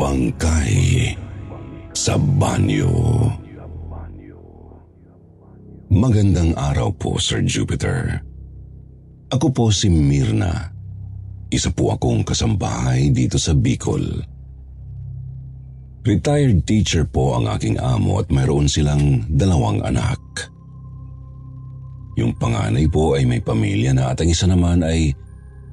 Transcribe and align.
Bangkay 0.00 1.12
sa 1.92 2.16
banyo. 2.16 2.88
Magandang 5.92 6.56
araw 6.56 6.88
po, 6.96 7.20
Sir 7.20 7.44
Jupiter. 7.44 8.24
Ako 9.28 9.52
po 9.52 9.68
si 9.68 9.92
Mirna. 9.92 10.72
Isa 11.52 11.68
po 11.68 11.92
akong 11.92 12.24
kasambahay 12.24 13.12
dito 13.12 13.36
sa 13.36 13.52
Bicol. 13.52 14.24
Retired 16.00 16.64
teacher 16.64 17.04
po 17.04 17.36
ang 17.36 17.52
aking 17.52 17.76
amo 17.76 18.24
at 18.24 18.32
mayroon 18.32 18.72
silang 18.72 19.28
dalawang 19.28 19.84
anak. 19.84 20.16
Yung 22.16 22.32
panganay 22.40 22.88
po 22.88 23.20
ay 23.20 23.28
may 23.28 23.44
pamilya 23.44 23.92
na 23.92 24.16
at 24.16 24.24
ang 24.24 24.32
isa 24.32 24.48
naman 24.48 24.80
ay 24.80 25.12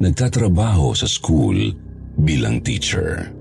nagtatrabaho 0.04 0.92
sa 0.92 1.08
school 1.08 1.72
bilang 2.20 2.60
teacher. 2.60 3.37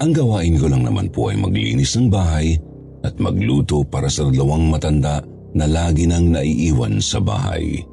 Ang 0.00 0.16
gawain 0.16 0.56
ko 0.56 0.66
lang 0.72 0.88
naman 0.88 1.12
po 1.12 1.28
ay 1.28 1.36
maglinis 1.36 1.92
ng 2.00 2.08
bahay 2.08 2.56
at 3.04 3.20
magluto 3.20 3.84
para 3.84 4.08
sa 4.08 4.24
dalawang 4.24 4.72
matanda 4.72 5.20
na 5.52 5.68
lagi 5.68 6.08
nang 6.08 6.32
naiiwan 6.32 7.04
sa 7.04 7.20
bahay. 7.20 7.84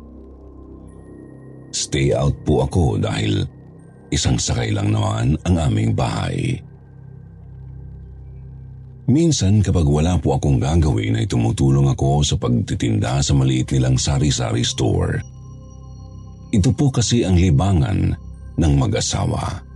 Stay 1.75 2.15
out 2.15 2.31
po 2.47 2.63
ako 2.63 2.95
dahil 2.95 3.43
isang 4.07 4.39
sakay 4.39 4.71
lang 4.71 4.95
naman 4.95 5.35
ang 5.43 5.55
aming 5.59 5.91
bahay. 5.91 6.55
Minsan 9.07 9.59
kapag 9.59 9.87
wala 9.87 10.15
po 10.19 10.35
akong 10.39 10.63
gagawin 10.63 11.19
ay 11.19 11.27
tumutulong 11.27 11.91
ako 11.91 12.23
sa 12.23 12.39
pagtitinda 12.39 13.19
sa 13.19 13.35
maliit 13.35 13.71
nilang 13.75 13.99
sari-sari 13.99 14.63
store. 14.63 15.19
Ito 16.55 16.71
po 16.71 16.87
kasi 16.87 17.27
ang 17.27 17.35
libangan 17.35 18.15
ng 18.55 18.73
mag-asawa. 18.79 19.66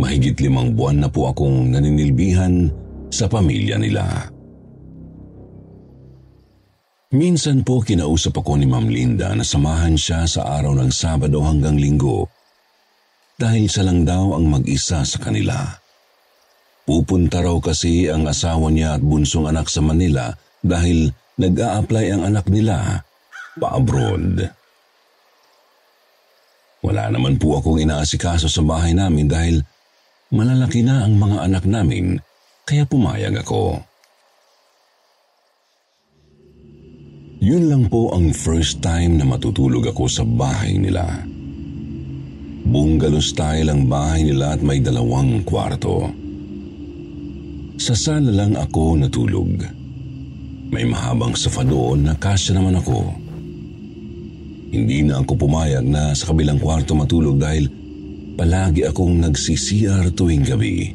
Mahigit 0.00 0.38
limang 0.40 0.72
buwan 0.72 1.04
na 1.04 1.08
po 1.12 1.28
akong 1.28 1.72
naninilbihan 1.72 2.72
sa 3.12 3.28
pamilya 3.28 3.76
nila. 3.76 4.32
Minsan 7.12 7.60
po 7.60 7.84
kinausap 7.84 8.40
ako 8.40 8.56
ni 8.56 8.64
Ma'am 8.64 8.88
Linda 8.88 9.36
na 9.36 9.44
samahan 9.44 10.00
siya 10.00 10.24
sa 10.24 10.48
araw 10.48 10.72
ng 10.80 10.88
Sabado 10.88 11.44
hanggang 11.44 11.76
Linggo 11.76 12.24
dahil 13.36 13.68
siya 13.68 13.84
lang 13.84 14.08
daw 14.08 14.32
ang 14.32 14.48
mag-isa 14.48 15.04
sa 15.04 15.18
kanila. 15.20 15.76
Pupunta 16.88 17.44
raw 17.44 17.60
kasi 17.60 18.08
ang 18.08 18.24
asawa 18.24 18.72
niya 18.72 18.96
at 18.96 19.02
bunsong 19.04 19.44
anak 19.44 19.68
sa 19.68 19.84
Manila 19.84 20.32
dahil 20.64 21.12
nag-a-apply 21.36 22.04
ang 22.16 22.22
anak 22.32 22.48
nila 22.48 23.04
pa-abroad. 23.60 24.48
Wala 26.82 27.12
naman 27.12 27.36
po 27.36 27.60
akong 27.60 27.78
inaasikaso 27.78 28.48
sa 28.50 28.62
bahay 28.64 28.96
namin 28.96 29.28
dahil 29.28 29.62
malalaki 30.32 30.80
na 30.80 31.04
ang 31.04 31.20
mga 31.20 31.38
anak 31.44 31.64
namin 31.68 32.16
kaya 32.64 32.88
pumayag 32.88 33.36
ako. 33.44 33.84
Yun 37.42 37.68
lang 37.68 37.84
po 37.90 38.14
ang 38.14 38.30
first 38.32 38.80
time 38.80 39.18
na 39.18 39.26
matutulog 39.26 39.82
ako 39.90 40.06
sa 40.06 40.22
bahay 40.22 40.78
nila. 40.78 41.26
Bungalow 42.62 43.18
style 43.18 43.68
ang 43.68 43.90
bahay 43.90 44.24
nila 44.24 44.54
at 44.54 44.62
may 44.62 44.78
dalawang 44.78 45.42
kwarto. 45.42 46.08
Sa 47.82 47.98
sala 47.98 48.30
lang 48.30 48.54
ako 48.54 48.94
natulog. 48.94 49.58
May 50.72 50.86
mahabang 50.86 51.34
sofa 51.34 51.66
doon 51.66 52.08
na 52.08 52.14
kasya 52.14 52.56
naman 52.56 52.78
ako. 52.78 53.10
Hindi 54.72 55.04
na 55.04 55.20
ako 55.20 55.34
pumayag 55.36 55.84
na 55.84 56.14
sa 56.14 56.30
kabilang 56.30 56.62
kwarto 56.62 56.94
matulog 56.94 57.42
dahil 57.42 57.81
palagi 58.36 58.88
akong 58.88 59.20
nagsisiyar 59.20 60.12
tuwing 60.16 60.44
gabi. 60.46 60.92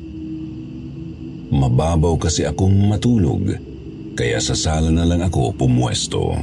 Mababaw 1.53 2.20
kasi 2.20 2.44
akong 2.44 2.92
matulog 2.92 3.56
kaya 4.18 4.42
sa 4.42 4.58
sala 4.58 4.90
na 4.90 5.06
lang 5.06 5.22
ako 5.22 5.53
pumwesto. 5.53 6.34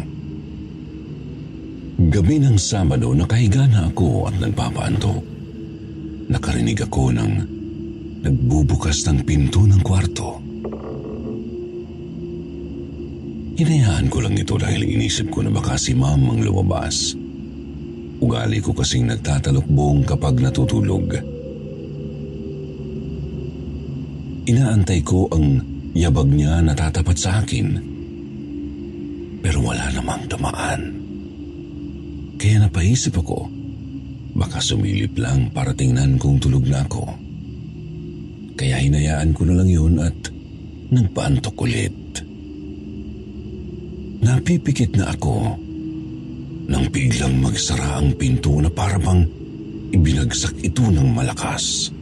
Gabi 1.94 2.43
ng 2.43 2.59
Sabado 2.59 3.10
nakahiga 3.15 3.66
na 3.66 3.91
ako 3.91 4.31
at 4.31 4.38
nagpapaantok. 4.38 5.22
Nakarinig 6.31 6.81
ako 6.87 7.03
ng 7.15 7.33
nagbubukas 8.25 9.04
ng 9.06 9.27
pinto 9.27 9.62
ng 9.66 9.83
kwarto. 9.84 10.41
Hinayaan 13.54 14.10
ko 14.10 14.19
lang 14.19 14.34
ito 14.34 14.59
dahil 14.59 14.83
inisip 14.83 15.31
ko 15.31 15.47
na 15.47 15.50
baka 15.54 15.78
si 15.78 15.94
ma'am 15.94 16.34
ang 16.34 16.43
lumabas. 16.43 17.15
Ugali 18.24 18.56
ko 18.64 18.72
kasing 18.72 19.12
nagtatalokbong 19.12 20.08
kapag 20.08 20.40
natutulog. 20.40 21.12
Inaantay 24.48 25.04
ko 25.04 25.28
ang 25.28 25.60
yabag 25.92 26.32
niya 26.32 26.64
na 26.64 26.72
tatapat 26.72 27.20
sa 27.20 27.44
akin. 27.44 27.76
Pero 29.44 29.60
wala 29.60 29.92
namang 29.92 30.24
dumaan. 30.24 30.82
Kaya 32.40 32.64
napaisip 32.64 33.12
ako, 33.20 33.44
baka 34.32 34.56
sumilip 34.56 35.20
lang 35.20 35.52
para 35.52 35.76
tingnan 35.76 36.16
kung 36.16 36.41
tulog 36.41 36.64
na 36.64 36.80
ako. 36.80 37.04
Kaya 38.56 38.80
hinayaan 38.80 39.36
ko 39.36 39.44
na 39.44 39.60
lang 39.60 39.68
yun 39.68 40.00
at 40.00 40.16
nagpaantok 40.88 41.60
ulit. 41.60 42.24
Napipikit 44.24 44.96
na 44.96 45.12
ako 45.12 45.60
nang 46.69 46.88
biglang 46.88 47.41
magsara 47.44 48.00
ang 48.00 48.16
pinto 48.16 48.56
na 48.60 48.72
para 48.72 48.97
bang 48.97 49.25
ibinagsak 49.92 50.56
ito 50.64 50.82
ng 50.88 51.08
malakas. 51.12 51.92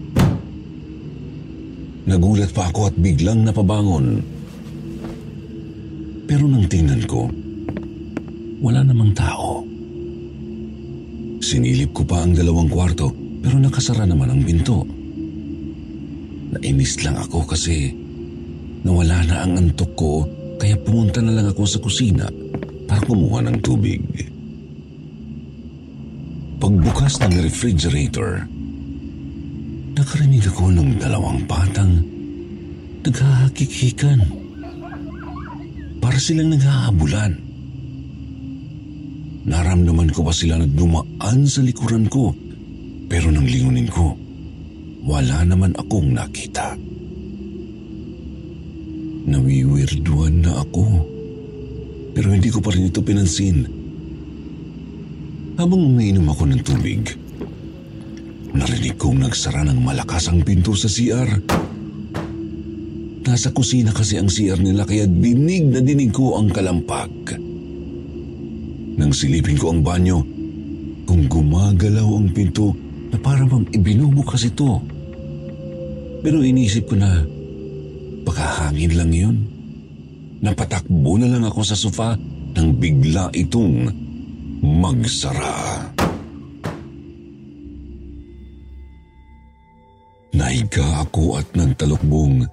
Nagulat 2.03 2.51
pa 2.51 2.71
ako 2.71 2.91
at 2.91 2.97
biglang 2.99 3.47
napabangon. 3.47 4.23
Pero 6.27 6.45
nang 6.49 6.67
tingnan 6.67 7.03
ko, 7.07 7.31
wala 8.63 8.83
namang 8.83 9.13
tao. 9.15 9.63
Sinilip 11.43 11.91
ko 11.95 12.03
pa 12.07 12.23
ang 12.23 12.35
dalawang 12.35 12.71
kwarto 12.71 13.11
pero 13.43 13.59
nakasara 13.59 14.07
naman 14.07 14.31
ang 14.31 14.41
pinto. 14.47 14.87
Nainis 16.55 17.03
lang 17.03 17.19
ako 17.19 17.43
kasi 17.43 17.91
nawala 18.87 19.27
na 19.27 19.37
ang 19.43 19.59
antok 19.59 19.93
ko 19.99 20.27
kaya 20.63 20.79
pumunta 20.79 21.19
na 21.19 21.35
lang 21.35 21.51
ako 21.51 21.63
sa 21.67 21.83
kusina 21.83 22.27
para 22.87 23.03
kumuha 23.03 23.43
ng 23.43 23.59
tubig. 23.59 24.03
Pagbukas 26.63 27.19
ng 27.19 27.43
refrigerator, 27.43 28.47
nakarinig 29.99 30.47
ako 30.47 30.71
ng 30.71 30.95
dalawang 30.95 31.43
batang 31.51 32.07
naghahakikikan. 33.03 34.23
Para 35.99 36.23
silang 36.23 36.55
naghahabulan. 36.55 37.35
Naramdaman 39.43 40.15
ko 40.15 40.23
pa 40.23 40.31
sila 40.31 40.63
na 40.63 40.71
dumaan 40.71 41.51
sa 41.51 41.67
likuran 41.67 42.07
ko 42.07 42.31
pero 43.11 43.35
nang 43.35 43.51
lingunin 43.51 43.91
ko, 43.91 44.15
wala 45.03 45.43
naman 45.43 45.75
akong 45.75 46.15
nakita. 46.15 46.79
Nawiwirduan 49.27 50.47
na 50.47 50.63
ako 50.63 50.87
pero 52.15 52.31
hindi 52.31 52.55
ko 52.55 52.63
pa 52.63 52.71
rin 52.71 52.87
ito 52.87 53.03
pinansin. 53.03 53.82
Habang 55.63 55.95
umiinom 55.95 56.27
ako 56.27 56.51
ng 56.51 56.63
tubig, 56.67 57.15
narinig 58.51 58.99
kong 58.99 59.23
nagsara 59.23 59.63
ng 59.63 59.79
malakas 59.79 60.27
ang 60.27 60.43
pinto 60.43 60.75
sa 60.75 60.91
CR. 60.91 61.39
Nasa 63.23 63.55
kusina 63.55 63.95
kasi 63.95 64.19
ang 64.19 64.27
CR 64.27 64.59
nila 64.59 64.83
kaya 64.83 65.07
dinig 65.07 65.71
na 65.71 65.79
dinig 65.79 66.11
ko 66.11 66.35
ang 66.35 66.51
kalampag. 66.51 67.39
Nang 68.99 69.15
silipin 69.15 69.55
ko 69.55 69.71
ang 69.71 69.87
banyo, 69.87 70.19
kung 71.07 71.31
gumagalaw 71.31 72.11
ang 72.11 72.35
pinto 72.35 72.75
na 73.15 73.23
para 73.23 73.47
bang 73.47 73.63
ibinubukas 73.71 74.43
ito. 74.43 74.83
Pero 76.27 76.43
inisip 76.43 76.91
ko 76.91 76.99
na 76.99 77.23
baka 78.27 78.67
hangin 78.67 78.99
lang 78.99 79.15
yun. 79.15 79.37
Napatakbo 80.43 81.23
na 81.23 81.31
lang 81.31 81.47
ako 81.47 81.63
sa 81.63 81.79
sofa 81.79 82.19
nang 82.51 82.75
bigla 82.75 83.31
itong 83.31 84.02
magsara. 84.63 85.91
Nahiga 90.33 91.05
ako 91.05 91.37
at 91.37 91.47
nagtalokbong. 91.53 92.47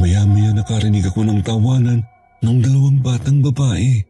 Maya-maya 0.00 0.50
nakarinig 0.56 1.06
ako 1.06 1.28
ng 1.28 1.40
tawanan 1.44 2.00
ng 2.42 2.58
dalawang 2.64 2.98
batang 3.04 3.44
babae. 3.44 4.02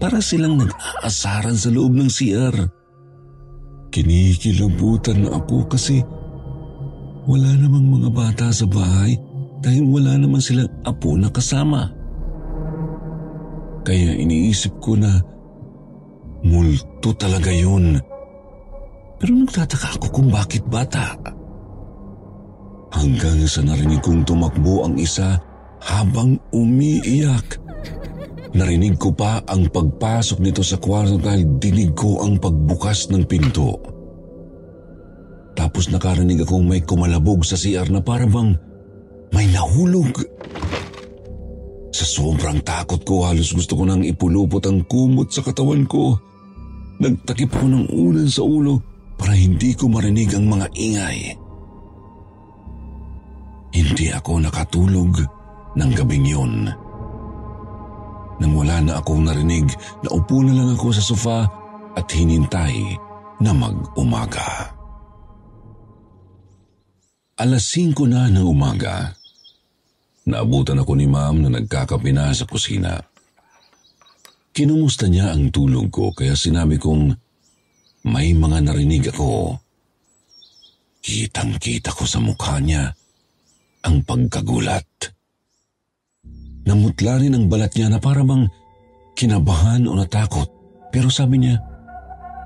Para 0.00 0.22
silang 0.22 0.60
nag-aasaran 0.60 1.56
sa 1.56 1.68
loob 1.72 1.92
ng 1.96 2.08
CR. 2.08 2.56
Kinikilabutan 3.90 5.26
na 5.26 5.34
ako 5.34 5.66
kasi 5.66 5.98
wala 7.26 7.52
namang 7.58 8.00
mga 8.00 8.08
bata 8.14 8.46
sa 8.54 8.64
bahay 8.64 9.18
dahil 9.60 9.84
wala 9.84 10.16
naman 10.16 10.40
silang 10.40 10.70
apo 10.86 11.18
na 11.18 11.28
kasama. 11.28 11.90
Kaya 13.84 14.14
iniisip 14.14 14.78
ko 14.78 14.94
na 14.96 15.20
multo 16.44 17.12
talaga 17.16 17.52
yun. 17.52 18.00
Pero 19.20 19.32
nagtataka 19.36 20.00
ako 20.00 20.06
kung 20.08 20.28
bakit 20.32 20.64
bata. 20.64 21.12
Hanggang 22.90 23.44
sa 23.46 23.60
narinig 23.62 24.00
kong 24.00 24.24
tumakbo 24.24 24.88
ang 24.88 24.96
isa 24.96 25.36
habang 25.84 26.40
umiiyak. 26.50 27.60
Narinig 28.50 28.98
ko 28.98 29.14
pa 29.14 29.38
ang 29.46 29.70
pagpasok 29.70 30.42
nito 30.42 30.64
sa 30.66 30.80
kwarto 30.80 31.20
dahil 31.20 31.60
dinig 31.62 31.94
ko 31.94 32.24
ang 32.24 32.40
pagbukas 32.40 33.12
ng 33.12 33.22
pinto. 33.28 33.78
Tapos 35.54 35.92
nakarinig 35.92 36.42
akong 36.42 36.66
may 36.66 36.82
kumalabog 36.82 37.46
sa 37.46 37.54
CR 37.54 37.86
na 37.92 38.02
parabang 38.02 38.56
may 39.30 39.46
nahulog. 39.52 40.10
Sa 41.94 42.06
sobrang 42.08 42.64
takot 42.64 43.04
ko, 43.04 43.28
halos 43.28 43.52
gusto 43.52 43.76
ko 43.76 43.84
nang 43.84 44.02
ipulupot 44.02 44.64
ang 44.66 44.82
kumot 44.88 45.30
sa 45.30 45.44
katawan 45.44 45.84
ko. 45.84 46.16
Nagtakip 47.00 47.48
ko 47.48 47.64
ng 47.64 47.88
ulan 47.88 48.28
sa 48.28 48.44
ulo 48.44 48.76
para 49.16 49.32
hindi 49.32 49.72
ko 49.72 49.88
marinig 49.88 50.36
ang 50.36 50.52
mga 50.52 50.66
ingay. 50.76 51.18
Hindi 53.72 54.06
ako 54.12 54.44
nakatulog 54.44 55.12
ng 55.80 55.90
gabing 55.96 56.26
yun. 56.28 56.68
Nang 58.40 58.52
wala 58.56 58.80
na 58.80 58.92
akong 59.00 59.24
narinig, 59.24 59.68
naupo 60.04 60.40
na 60.44 60.52
lang 60.56 60.76
ako 60.76 60.88
sa 60.92 61.04
sofa 61.04 61.38
at 61.96 62.06
hinintay 62.08 62.96
na 63.40 63.52
mag-umaga. 63.52 64.76
Alas 67.40 67.64
5 67.72 67.96
na 68.08 68.28
ng 68.28 68.44
umaga. 68.44 69.16
Naabutan 70.28 70.80
ako 70.84 70.92
ni 70.96 71.08
ma'am 71.08 71.40
na 71.40 71.48
nagkakape 71.48 72.12
na 72.12 72.28
sa 72.36 72.44
kusina. 72.44 73.09
Kinumusta 74.50 75.06
niya 75.06 75.30
ang 75.30 75.54
tulog 75.54 75.88
ko 75.94 76.10
kaya 76.10 76.34
sinabi 76.34 76.76
kong 76.76 77.14
may 78.10 78.34
mga 78.34 78.58
narinig 78.66 79.10
ako. 79.14 79.56
Kitang-kita 81.00 81.94
ko 81.94 82.04
sa 82.04 82.20
mukha 82.20 82.60
niya 82.60 82.90
ang 83.86 84.04
pagkagulat. 84.04 84.86
Namutla 86.68 87.16
rin 87.16 87.34
ang 87.34 87.48
balat 87.48 87.72
niya 87.72 87.88
na 87.88 87.98
parang 88.02 88.44
kinabahan 89.16 89.88
o 89.88 89.96
natakot 89.96 90.60
pero 90.90 91.06
sabi 91.06 91.38
niya, 91.38 91.56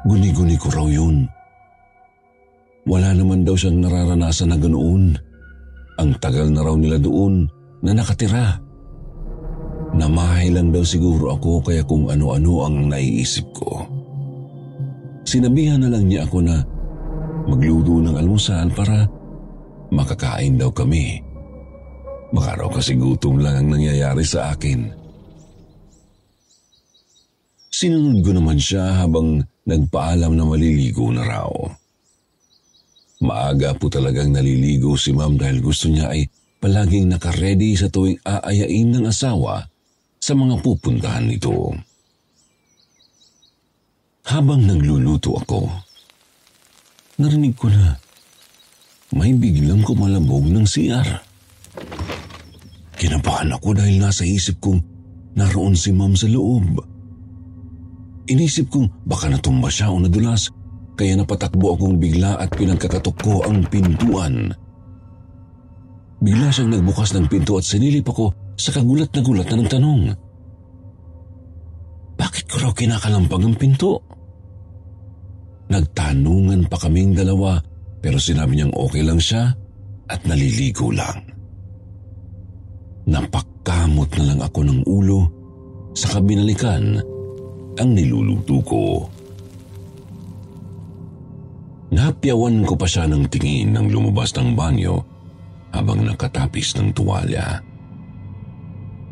guni-guni 0.04 0.60
ko 0.60 0.68
raw 0.68 0.86
yun. 0.86 1.24
Wala 2.84 3.16
naman 3.16 3.48
daw 3.48 3.56
siyang 3.56 3.80
nararanasan 3.80 4.52
na 4.52 4.60
ganoon. 4.60 5.16
Ang 5.96 6.10
tagal 6.20 6.52
na 6.52 6.60
raw 6.60 6.76
nila 6.76 7.00
doon 7.00 7.48
na 7.80 7.96
nakatira. 7.96 8.60
Namahay 9.94 10.50
lang 10.50 10.74
daw 10.74 10.82
siguro 10.82 11.38
ako 11.38 11.70
kaya 11.70 11.86
kung 11.86 12.10
ano-ano 12.10 12.66
ang 12.66 12.90
naiisip 12.90 13.46
ko. 13.54 13.86
Sinabihan 15.22 15.78
na 15.78 15.88
lang 15.88 16.10
niya 16.10 16.26
ako 16.26 16.42
na 16.42 16.58
magluto 17.46 18.02
ng 18.02 18.18
almusal 18.18 18.74
para 18.74 19.06
makakain 19.94 20.58
daw 20.58 20.74
kami. 20.74 21.22
Baka 22.34 22.58
raw 22.58 22.68
kasi 22.74 22.98
gutom 22.98 23.38
lang 23.38 23.62
ang 23.62 23.68
nangyayari 23.78 24.26
sa 24.26 24.50
akin. 24.50 24.90
Sinunod 27.70 28.18
ko 28.26 28.30
naman 28.34 28.58
siya 28.58 29.06
habang 29.06 29.46
nagpaalam 29.66 30.34
na 30.34 30.44
maliligo 30.46 31.14
na 31.14 31.22
raw. 31.22 31.50
Maaga 33.22 33.78
po 33.78 33.86
talagang 33.86 34.34
naliligo 34.34 34.98
si 34.98 35.14
ma'am 35.14 35.38
dahil 35.38 35.62
gusto 35.62 35.86
niya 35.86 36.10
ay 36.10 36.26
palaging 36.58 37.14
nakaredy 37.14 37.78
sa 37.78 37.86
tuwing 37.86 38.18
aayain 38.26 38.90
ng 38.90 39.06
asawa 39.06 39.73
sa 40.24 40.32
mga 40.32 40.56
pupuntahan 40.64 41.28
nito. 41.28 41.52
Habang 44.24 44.64
nagluluto 44.64 45.36
ako, 45.36 45.68
narinig 47.20 47.52
ko 47.52 47.68
na 47.68 47.92
may 49.12 49.36
biglang 49.36 49.84
kumalabog 49.84 50.48
ng 50.48 50.64
CR. 50.64 51.08
Kinabahan 52.96 53.52
ako 53.52 53.76
dahil 53.76 54.00
nasa 54.00 54.24
isip 54.24 54.64
kong 54.64 54.80
naroon 55.36 55.76
si 55.76 55.92
ma'am 55.92 56.16
sa 56.16 56.24
loob. 56.24 56.80
Inisip 58.24 58.72
kong 58.72 59.04
baka 59.04 59.28
natumba 59.28 59.68
siya 59.68 59.92
o 59.92 60.00
nadulas 60.00 60.48
kaya 60.96 61.20
napatakbo 61.20 61.76
akong 61.76 62.00
bigla 62.00 62.40
at 62.40 62.48
pinagkakatok 62.56 63.16
ko 63.20 63.44
ang 63.44 63.68
pintuan. 63.68 64.56
Bigla 66.24 66.48
siyang 66.48 66.80
nagbukas 66.80 67.12
ng 67.12 67.28
pinto 67.28 67.60
at 67.60 67.68
sinilip 67.68 68.08
ako 68.08 68.43
sa 68.54 68.70
kagulat 68.70 69.10
na 69.14 69.20
gulat 69.22 69.46
na 69.50 69.56
ng 69.58 69.70
tanong. 69.70 70.02
Bakit 72.14 72.44
ko 72.46 72.56
raw 72.62 72.72
kinakalampag 72.72 73.42
ang 73.42 73.56
pinto? 73.58 73.98
Nagtanungan 75.70 76.70
pa 76.70 76.76
kaming 76.78 77.16
dalawa 77.16 77.58
pero 78.04 78.20
sinabi 78.20 78.60
niyang 78.60 78.74
okay 78.76 79.00
lang 79.00 79.18
siya 79.18 79.48
at 80.12 80.20
naliligo 80.28 80.92
lang. 80.92 81.24
Napakkamot 83.08 84.12
na 84.20 84.24
lang 84.28 84.40
ako 84.44 84.60
ng 84.60 84.80
ulo 84.84 85.20
sa 85.96 86.20
kabinalikan 86.20 87.00
ang 87.80 87.90
niluluto 87.96 88.60
ko. 88.60 88.84
Napyawan 91.96 92.66
ko 92.68 92.74
pa 92.76 92.84
siya 92.84 93.08
ng 93.08 93.24
tingin 93.32 93.72
nang 93.72 93.88
lumabas 93.88 94.36
ng 94.36 94.52
banyo 94.52 95.00
habang 95.72 96.04
nakatapis 96.04 96.76
ng 96.76 96.92
tuwalya. 96.92 97.63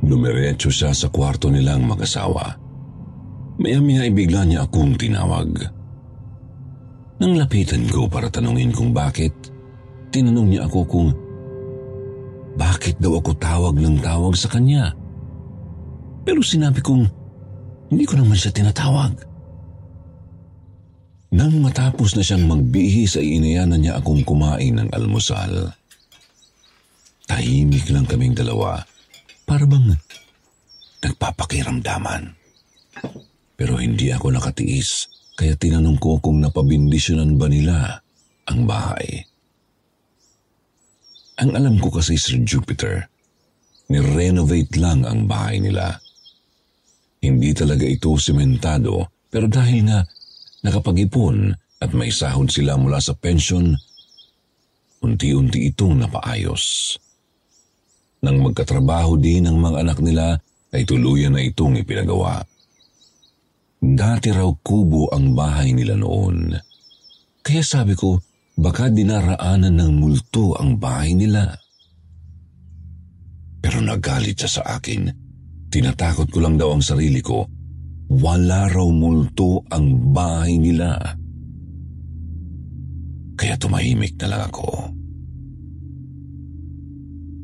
Lumiretso 0.02 0.68
siya 0.68 0.90
sa 0.90 1.06
kwarto 1.08 1.46
nilang 1.46 1.86
mag-asawa. 1.86 2.58
Maya-maya 3.62 4.08
ay 4.08 4.12
bigla 4.12 4.42
niya 4.42 4.66
akong 4.66 4.98
tinawag. 4.98 5.54
Nang 7.22 7.38
lapitan 7.38 7.86
ko 7.86 8.10
para 8.10 8.26
tanungin 8.26 8.74
kung 8.74 8.90
bakit, 8.90 9.30
tinanong 10.10 10.48
niya 10.50 10.66
ako 10.66 10.80
kung 10.90 11.08
bakit 12.58 12.98
daw 12.98 13.16
ako 13.16 13.30
tawag 13.38 13.78
ng 13.78 14.02
tawag 14.02 14.34
sa 14.34 14.50
kanya. 14.50 14.90
Pero 16.26 16.42
sinabi 16.42 16.82
kong 16.82 17.04
hindi 17.94 18.04
ko 18.08 18.18
naman 18.18 18.34
siya 18.34 18.50
tinatawag. 18.50 19.14
Nang 21.32 21.64
matapos 21.64 22.12
na 22.12 22.20
siyang 22.20 22.44
magbihis 22.44 23.16
ay 23.16 23.40
inayanan 23.40 23.80
niya 23.80 23.96
akong 24.02 24.20
kumain 24.20 24.76
ng 24.76 24.88
almusal. 24.92 25.72
Tahimik 27.24 27.88
lang 27.88 28.04
kaming 28.04 28.36
dalawa, 28.36 28.84
para 29.52 29.68
bang 29.68 29.92
nagpapakiramdaman. 31.04 32.32
Pero 33.52 33.76
hindi 33.76 34.08
ako 34.08 34.32
nakatiis, 34.32 35.12
kaya 35.36 35.60
tinanong 35.60 36.00
ko 36.00 36.16
kung 36.24 36.40
napabindisyonan 36.40 37.36
ba 37.36 37.52
nila 37.52 38.00
ang 38.48 38.64
bahay. 38.64 39.28
Ang 41.36 41.52
alam 41.52 41.76
ko 41.76 41.92
kasi 41.92 42.16
Sir 42.16 42.40
Jupiter, 42.40 43.12
ni-renovate 43.92 44.72
lang 44.80 45.04
ang 45.04 45.28
bahay 45.28 45.60
nila. 45.60 46.00
Hindi 47.20 47.52
talaga 47.52 47.84
ito 47.84 48.08
sementado, 48.16 49.12
pero 49.28 49.52
dahil 49.52 49.84
nga 49.84 50.00
nakapag-ipon 50.64 51.52
at 51.84 51.92
may 51.92 52.08
sahod 52.08 52.48
sila 52.48 52.80
mula 52.80 53.04
sa 53.04 53.12
pension, 53.12 53.76
unti-unti 55.04 55.68
itong 55.68 56.00
napaayos. 56.00 56.96
Nang 58.22 58.38
magkatrabaho 58.42 59.18
din 59.18 59.50
ang 59.50 59.58
mga 59.58 59.82
anak 59.82 59.98
nila, 59.98 60.38
ay 60.72 60.86
tuluyan 60.86 61.36
na 61.36 61.42
itong 61.42 61.76
ipinagawa. 61.76 62.40
Dati 63.82 64.30
raw 64.30 64.48
kubo 64.62 65.10
ang 65.10 65.34
bahay 65.34 65.74
nila 65.74 65.98
noon. 65.98 66.54
Kaya 67.42 67.62
sabi 67.66 67.98
ko, 67.98 68.22
baka 68.54 68.88
dinaraanan 68.88 69.74
ng 69.74 69.92
multo 69.98 70.54
ang 70.54 70.78
bahay 70.78 71.18
nila. 71.18 71.50
Pero 73.58 73.82
nagalit 73.82 74.38
siya 74.38 74.62
sa 74.62 74.62
akin. 74.78 75.10
Tinatakot 75.68 76.30
ko 76.30 76.38
lang 76.38 76.54
daw 76.54 76.72
ang 76.72 76.82
sarili 76.84 77.18
ko 77.18 77.42
wala 78.20 78.68
raw 78.68 78.88
multo 78.92 79.64
ang 79.72 80.12
bahay 80.12 80.60
nila. 80.60 81.00
Kaya 83.32 83.56
tumahimik 83.56 84.20
na 84.20 84.36
lang 84.36 84.42
ako. 84.52 84.68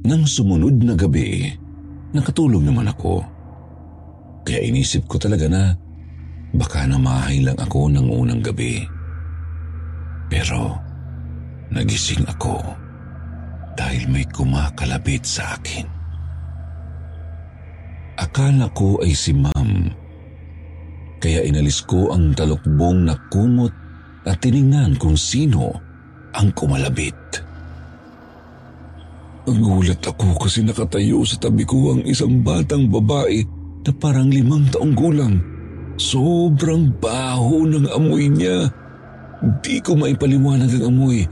Nang 0.07 0.25
sumunod 0.25 0.79
na 0.85 0.95
gabi, 0.95 1.51
nakatulog 2.15 2.63
naman 2.63 2.87
ako. 2.87 3.25
Kaya 4.47 4.63
inisip 4.65 5.05
ko 5.11 5.19
talaga 5.19 5.51
na 5.51 5.75
baka 6.55 6.87
namahay 6.89 7.43
lang 7.45 7.59
ako 7.59 7.91
ng 7.93 8.07
unang 8.09 8.41
gabi. 8.41 8.87
Pero 10.29 10.77
nagising 11.69 12.25
ako 12.25 12.61
dahil 13.77 14.09
may 14.09 14.25
kumakalabit 14.29 15.25
sa 15.25 15.57
akin. 15.59 15.87
Akala 18.19 18.67
ko 18.75 18.99
ay 19.05 19.15
si 19.15 19.31
ma'am. 19.31 19.93
Kaya 21.19 21.43
inalis 21.47 21.83
ko 21.87 22.15
ang 22.15 22.35
talukbong 22.35 23.07
na 23.07 23.15
kumot 23.31 23.71
at 24.27 24.39
tiningnan 24.43 24.99
kung 24.99 25.15
sino 25.15 25.71
ang 26.35 26.51
kumalabit. 26.55 27.15
Nagulat 29.49 30.05
ako 30.05 30.37
kasi 30.37 30.61
nakatayo 30.61 31.25
sa 31.25 31.41
tabi 31.41 31.65
ko 31.65 31.97
ang 31.97 32.05
isang 32.05 32.45
batang 32.45 32.85
babae 32.85 33.41
na 33.81 33.93
parang 33.97 34.29
limang 34.29 34.69
taong 34.69 34.93
gulang. 34.93 35.41
Sobrang 35.97 36.93
baho 37.01 37.65
ng 37.65 37.89
amoy 37.89 38.29
niya. 38.29 38.69
Di 39.65 39.81
ko 39.81 39.97
maipaliwanag 39.97 40.69
ang 40.77 40.93
amoy. 40.93 41.25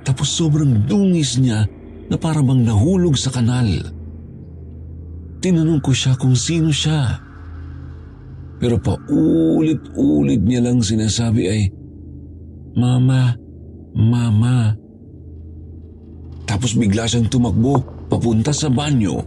Tapos 0.00 0.32
sobrang 0.32 0.88
dungis 0.88 1.36
niya 1.36 1.68
na 2.08 2.16
parang 2.16 2.48
nahulog 2.56 3.20
sa 3.20 3.28
kanal. 3.28 3.68
Tinanong 5.44 5.84
ko 5.84 5.92
siya 5.92 6.16
kung 6.16 6.32
sino 6.32 6.72
siya. 6.72 7.20
Pero 8.56 8.80
paulit-ulit 8.80 10.40
niya 10.40 10.64
lang 10.64 10.80
sinasabi 10.80 11.42
ay, 11.46 11.62
Mama, 12.72 13.36
Mama. 13.92 14.87
Tapos 16.48 16.72
bigla 16.72 17.04
siyang 17.04 17.28
tumakbo 17.28 18.08
papunta 18.08 18.56
sa 18.56 18.72
banyo. 18.72 19.20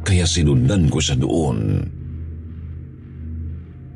Kaya 0.00 0.24
sinundan 0.24 0.88
ko 0.88 0.96
siya 0.96 1.20
doon. 1.20 1.84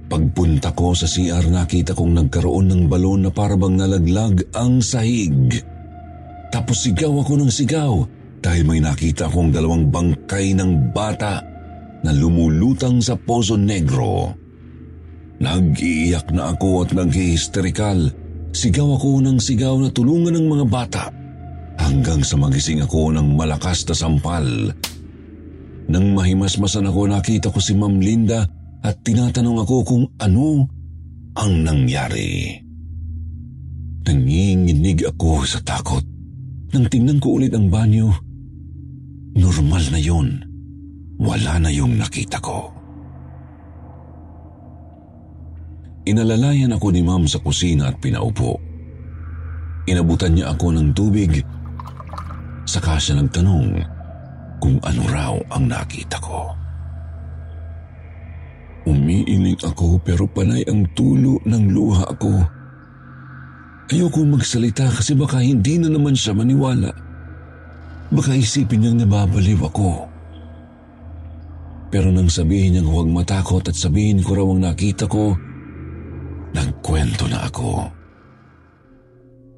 Pagpunta 0.08 0.72
ko 0.76 0.92
sa 0.92 1.08
CR 1.08 1.48
nakita 1.48 1.96
kong 1.96 2.12
nagkaroon 2.16 2.68
ng 2.68 2.82
balon 2.88 3.28
na 3.28 3.30
parabang 3.32 3.76
nalaglag 3.76 4.44
ang 4.52 4.84
sahig. 4.84 5.56
Tapos 6.52 6.84
sigaw 6.84 7.12
ako 7.24 7.40
ng 7.40 7.52
sigaw 7.52 7.92
dahil 8.40 8.64
may 8.64 8.80
nakita 8.80 9.28
akong 9.28 9.52
dalawang 9.52 9.88
bangkay 9.88 10.52
ng 10.56 10.92
bata 10.92 11.44
na 12.04 12.12
lumulutang 12.12 13.04
sa 13.04 13.16
Pozo 13.20 13.56
Negro. 13.56 14.32
Nag-iiyak 15.44 16.32
na 16.32 16.56
ako 16.56 16.88
at 16.88 16.90
nag-hysterikal. 16.96 18.00
Sigaw 18.48 18.96
ako 18.96 19.20
ng 19.28 19.36
sigaw 19.36 19.76
na 19.76 19.92
tulungan 19.92 20.32
ng 20.40 20.46
mga 20.48 20.66
bata 20.66 21.04
hanggang 21.78 22.20
sa 22.26 22.34
magising 22.36 22.82
ako 22.82 23.14
ng 23.14 23.38
malakas 23.38 23.86
na 23.86 23.94
sampal. 23.94 24.44
Nang 25.88 26.06
mahimasmasan 26.12 26.90
ako 26.90 27.08
nakita 27.08 27.48
ko 27.48 27.58
si 27.62 27.72
Ma'am 27.72 27.96
Linda 27.96 28.44
at 28.84 29.00
tinatanong 29.00 29.64
ako 29.64 29.76
kung 29.86 30.04
ano 30.20 30.68
ang 31.38 31.52
nangyari. 31.64 32.60
Nanginginig 34.04 35.04
ako 35.04 35.44
sa 35.44 35.60
takot. 35.64 36.04
Nang 36.72 36.84
tingnan 36.92 37.20
ko 37.22 37.40
ulit 37.40 37.52
ang 37.56 37.72
banyo, 37.72 38.12
normal 39.36 39.84
na 39.88 40.00
yun. 40.00 40.28
Wala 41.18 41.56
na 41.60 41.70
yung 41.72 41.96
nakita 41.96 42.38
ko. 42.38 42.72
Inalalayan 46.08 46.72
ako 46.72 46.88
ni 46.88 47.04
ma'am 47.04 47.28
sa 47.28 47.36
kusina 47.36 47.92
at 47.92 48.00
pinaupo. 48.00 48.56
Inabutan 49.84 50.36
niya 50.36 50.56
ako 50.56 50.72
ng 50.72 50.88
tubig. 50.96 51.44
Saka 52.68 53.00
siya 53.00 53.16
nagtanong 53.16 53.80
kung 54.60 54.76
ano 54.84 55.02
raw 55.08 55.32
ang 55.56 55.72
nakita 55.72 56.20
ko. 56.20 56.52
Umiiling 58.84 59.56
ako 59.64 59.96
pero 60.04 60.28
panay 60.28 60.68
ang 60.68 60.84
tulo 60.92 61.40
ng 61.48 61.64
luha 61.72 62.04
ko. 62.20 62.44
Ayoko 63.88 64.20
magsalita 64.20 64.84
kasi 64.92 65.16
baka 65.16 65.40
hindi 65.40 65.80
na 65.80 65.88
naman 65.88 66.12
siya 66.12 66.36
maniwala. 66.36 66.92
Baka 68.12 68.36
isipin 68.36 68.84
niyang 68.84 69.00
nababaliw 69.00 69.64
ako. 69.64 70.04
Pero 71.88 72.12
nang 72.12 72.28
sabihin 72.28 72.76
niyang 72.76 72.92
huwag 72.92 73.08
matakot 73.08 73.64
at 73.64 73.76
sabihin 73.80 74.20
ko 74.20 74.36
raw 74.36 74.44
ang 74.44 74.60
nakita 74.60 75.08
ko, 75.08 75.32
nagkwento 76.52 77.24
na 77.32 77.48
ako. 77.48 77.88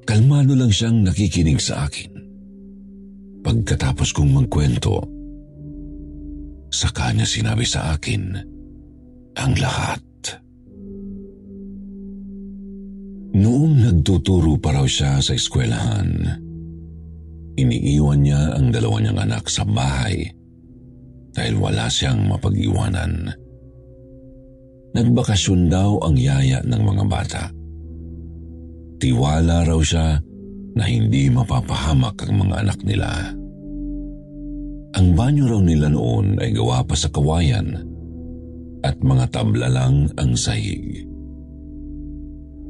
Kalmado 0.07 0.55
lang 0.55 0.71
siyang 0.71 1.03
nakikinig 1.03 1.59
sa 1.59 1.91
akin. 1.91 2.20
Pagkatapos 3.41 4.13
kong 4.13 4.31
magkwento, 4.37 5.01
sa 6.71 6.87
kanya 6.95 7.27
sinabi 7.27 7.67
sa 7.67 7.93
akin 7.93 8.37
ang 9.35 9.53
lahat. 9.59 9.99
Noong 13.31 13.75
nagtuturo 13.81 14.59
pa 14.59 14.75
raw 14.75 14.87
siya 14.87 15.19
sa 15.19 15.35
eskwelahan, 15.35 16.09
iniiwan 17.59 18.23
niya 18.23 18.55
ang 18.55 18.71
dalawa 18.71 19.03
niyang 19.03 19.19
anak 19.19 19.47
sa 19.51 19.67
bahay 19.67 20.27
dahil 21.31 21.55
wala 21.59 21.87
siyang 21.87 22.27
mapag-iwanan. 22.27 23.31
Nagbakasyon 24.91 25.71
daw 25.71 26.03
ang 26.03 26.19
yaya 26.19 26.59
ng 26.67 26.81
mga 26.83 27.03
bata. 27.07 27.43
Tiwala 28.99 29.63
raw 29.63 29.79
siya 29.79 30.19
na 30.75 30.87
hindi 30.87 31.27
mapapahamak 31.27 32.27
ang 32.27 32.47
mga 32.47 32.55
anak 32.63 32.79
nila. 32.87 33.09
Ang 34.91 35.07
banyo 35.15 35.47
raw 35.47 35.61
nila 35.63 35.87
noon 35.87 36.39
ay 36.39 36.51
gawa 36.51 36.83
pa 36.83 36.95
sa 36.95 37.07
kawayan 37.07 37.79
at 38.83 38.95
mga 38.99 39.25
tabla 39.31 39.67
lang 39.71 40.09
ang 40.19 40.35
sahig. 40.35 41.07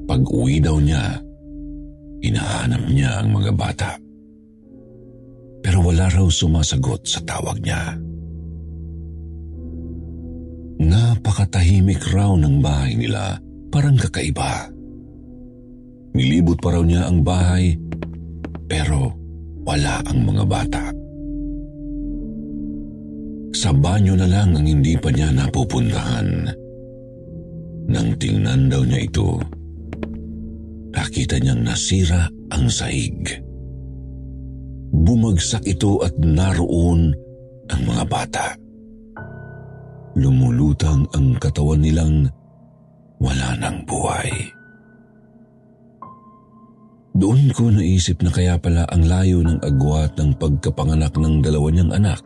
Pag 0.06 0.22
uwi 0.28 0.60
daw 0.62 0.78
niya, 0.78 1.18
inahanap 2.22 2.84
niya 2.92 3.22
ang 3.24 3.30
mga 3.32 3.52
bata. 3.56 3.92
Pero 5.62 5.86
wala 5.86 6.10
raw 6.10 6.28
sumasagot 6.28 7.06
sa 7.06 7.22
tawag 7.22 7.62
niya. 7.62 7.96
Napakatahimik 10.82 12.02
raw 12.10 12.34
ng 12.34 12.58
bahay 12.58 12.98
nila, 12.98 13.38
parang 13.70 13.94
kakaiba. 13.94 14.81
Nilibot 16.12 16.60
pa 16.60 16.76
raw 16.76 16.84
niya 16.84 17.08
ang 17.08 17.24
bahay, 17.24 17.76
pero 18.68 19.16
wala 19.64 20.04
ang 20.04 20.20
mga 20.28 20.44
bata. 20.44 20.84
Sa 23.52 23.72
banyo 23.72 24.18
na 24.18 24.28
lang 24.28 24.56
ang 24.58 24.66
hindi 24.66 24.98
pa 24.98 25.12
niya 25.12 25.32
napupuntahan. 25.32 26.50
Nang 27.92 28.10
tingnan 28.16 28.72
daw 28.72 28.84
niya 28.84 29.06
ito, 29.06 29.40
nakita 30.92 31.40
niyang 31.40 31.64
nasira 31.64 32.28
ang 32.52 32.68
sahig. 32.68 33.28
Bumagsak 34.92 35.64
ito 35.68 36.04
at 36.04 36.16
naroon 36.20 37.16
ang 37.72 37.82
mga 37.88 38.04
bata. 38.08 38.48
Lumulutang 40.20 41.08
ang 41.16 41.40
katawan 41.40 41.80
nilang 41.80 42.28
wala 43.24 43.56
ng 43.56 43.78
buhay. 43.88 44.32
Doon 47.22 47.54
ko 47.54 47.70
naisip 47.70 48.26
na 48.26 48.34
kaya 48.34 48.58
pala 48.58 48.90
ang 48.90 49.06
layo 49.06 49.46
ng 49.46 49.62
agwat 49.62 50.18
ng 50.18 50.42
pagkapanganak 50.42 51.14
ng 51.22 51.46
dalawa 51.46 51.70
niyang 51.70 51.94
anak. 51.94 52.26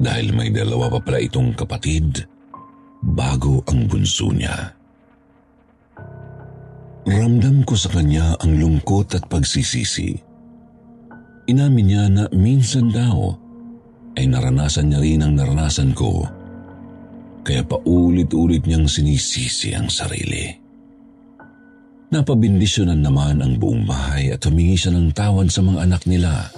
Dahil 0.00 0.32
may 0.32 0.48
dalawa 0.48 0.88
pa 0.88 1.04
pala 1.04 1.20
itong 1.20 1.52
kapatid 1.52 2.24
bago 3.04 3.60
ang 3.68 3.84
bunso 3.84 4.32
niya. 4.32 4.72
Ramdam 7.04 7.68
ko 7.68 7.76
sa 7.76 7.92
kanya 7.92 8.32
ang 8.40 8.56
lungkot 8.56 9.12
at 9.12 9.28
pagsisisi. 9.28 10.16
Inamin 11.44 11.84
niya 11.84 12.04
na 12.08 12.24
minsan 12.32 12.88
daw 12.88 13.28
ay 14.16 14.24
naranasan 14.24 14.88
niya 14.88 15.04
rin 15.04 15.20
ang 15.20 15.36
naranasan 15.36 15.92
ko. 15.92 16.24
Kaya 17.44 17.60
paulit-ulit 17.60 18.64
niyang 18.64 18.88
sinisisi 18.88 19.76
ang 19.76 19.92
sarili. 19.92 20.63
Napabindisyonan 22.12 23.00
naman 23.00 23.40
ang 23.40 23.56
buong 23.56 23.88
bahay 23.88 24.28
at 24.34 24.44
humingi 24.44 24.76
siya 24.76 24.92
ng 24.92 25.16
tawad 25.16 25.48
sa 25.48 25.64
mga 25.64 25.88
anak 25.88 26.02
nila. 26.04 26.52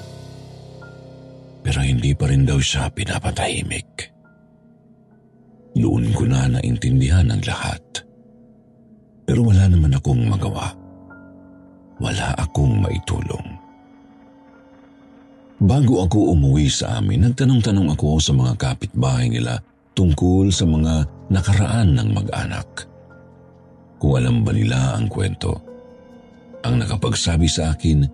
Pero 1.62 1.82
hindi 1.82 2.14
pa 2.14 2.26
rin 2.30 2.46
daw 2.46 2.58
siya 2.58 2.90
pinapatahimik. 2.90 4.10
Noon 5.76 6.10
ko 6.16 6.24
na 6.24 6.48
naintindihan 6.50 7.28
ang 7.30 7.42
lahat. 7.44 7.82
Pero 9.26 9.42
wala 9.44 9.66
naman 9.68 9.92
akong 9.94 10.22
magawa. 10.24 10.72
Wala 11.98 12.32
akong 12.38 12.80
maitulong. 12.80 13.46
Bago 15.56 16.04
ako 16.04 16.36
umuwi 16.36 16.68
sa 16.68 17.00
amin, 17.00 17.26
nagtanong-tanong 17.26 17.96
ako 17.96 18.20
sa 18.20 18.36
mga 18.36 18.52
kapitbahay 18.60 19.32
nila 19.32 19.56
tungkol 19.96 20.52
sa 20.52 20.68
mga 20.68 21.08
nakaraan 21.32 21.96
ng 21.96 22.08
mag-anak. 22.12 22.68
Kung 24.06 24.22
alam 24.22 24.46
ba 24.46 24.54
nila 24.54 24.94
ang 24.94 25.10
kwento. 25.10 25.50
Ang 26.62 26.78
nakapagsabi 26.78 27.50
sa 27.50 27.74
akin 27.74 28.06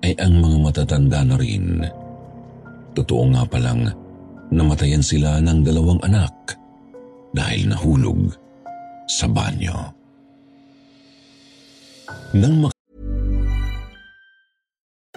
ay 0.00 0.16
ang 0.16 0.40
mga 0.40 0.56
matatanda 0.64 1.20
na 1.20 1.36
rin. 1.36 1.84
Totoo 2.96 3.28
nga 3.36 3.44
palang 3.44 3.84
namatayan 4.48 5.04
sila 5.04 5.44
ng 5.44 5.60
dalawang 5.60 6.00
anak 6.08 6.56
dahil 7.36 7.68
nahulog 7.68 8.32
sa 9.04 9.28
banyo. 9.28 9.76
Nang 12.32 12.72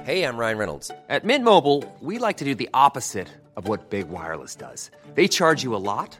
Hey, 0.03 0.27
I'm 0.27 0.35
Ryan 0.35 0.59
Reynolds. 0.59 0.91
At 1.07 1.23
Mint 1.23 1.47
Mobile, 1.47 1.87
we 2.03 2.19
like 2.19 2.43
to 2.43 2.47
do 2.47 2.59
the 2.59 2.67
opposite 2.75 3.31
of 3.55 3.71
what 3.71 3.87
Big 3.87 4.11
Wireless 4.11 4.59
does. 4.59 4.91
They 5.15 5.31
charge 5.31 5.63
you 5.63 5.71
a 5.71 5.79
lot, 5.79 6.19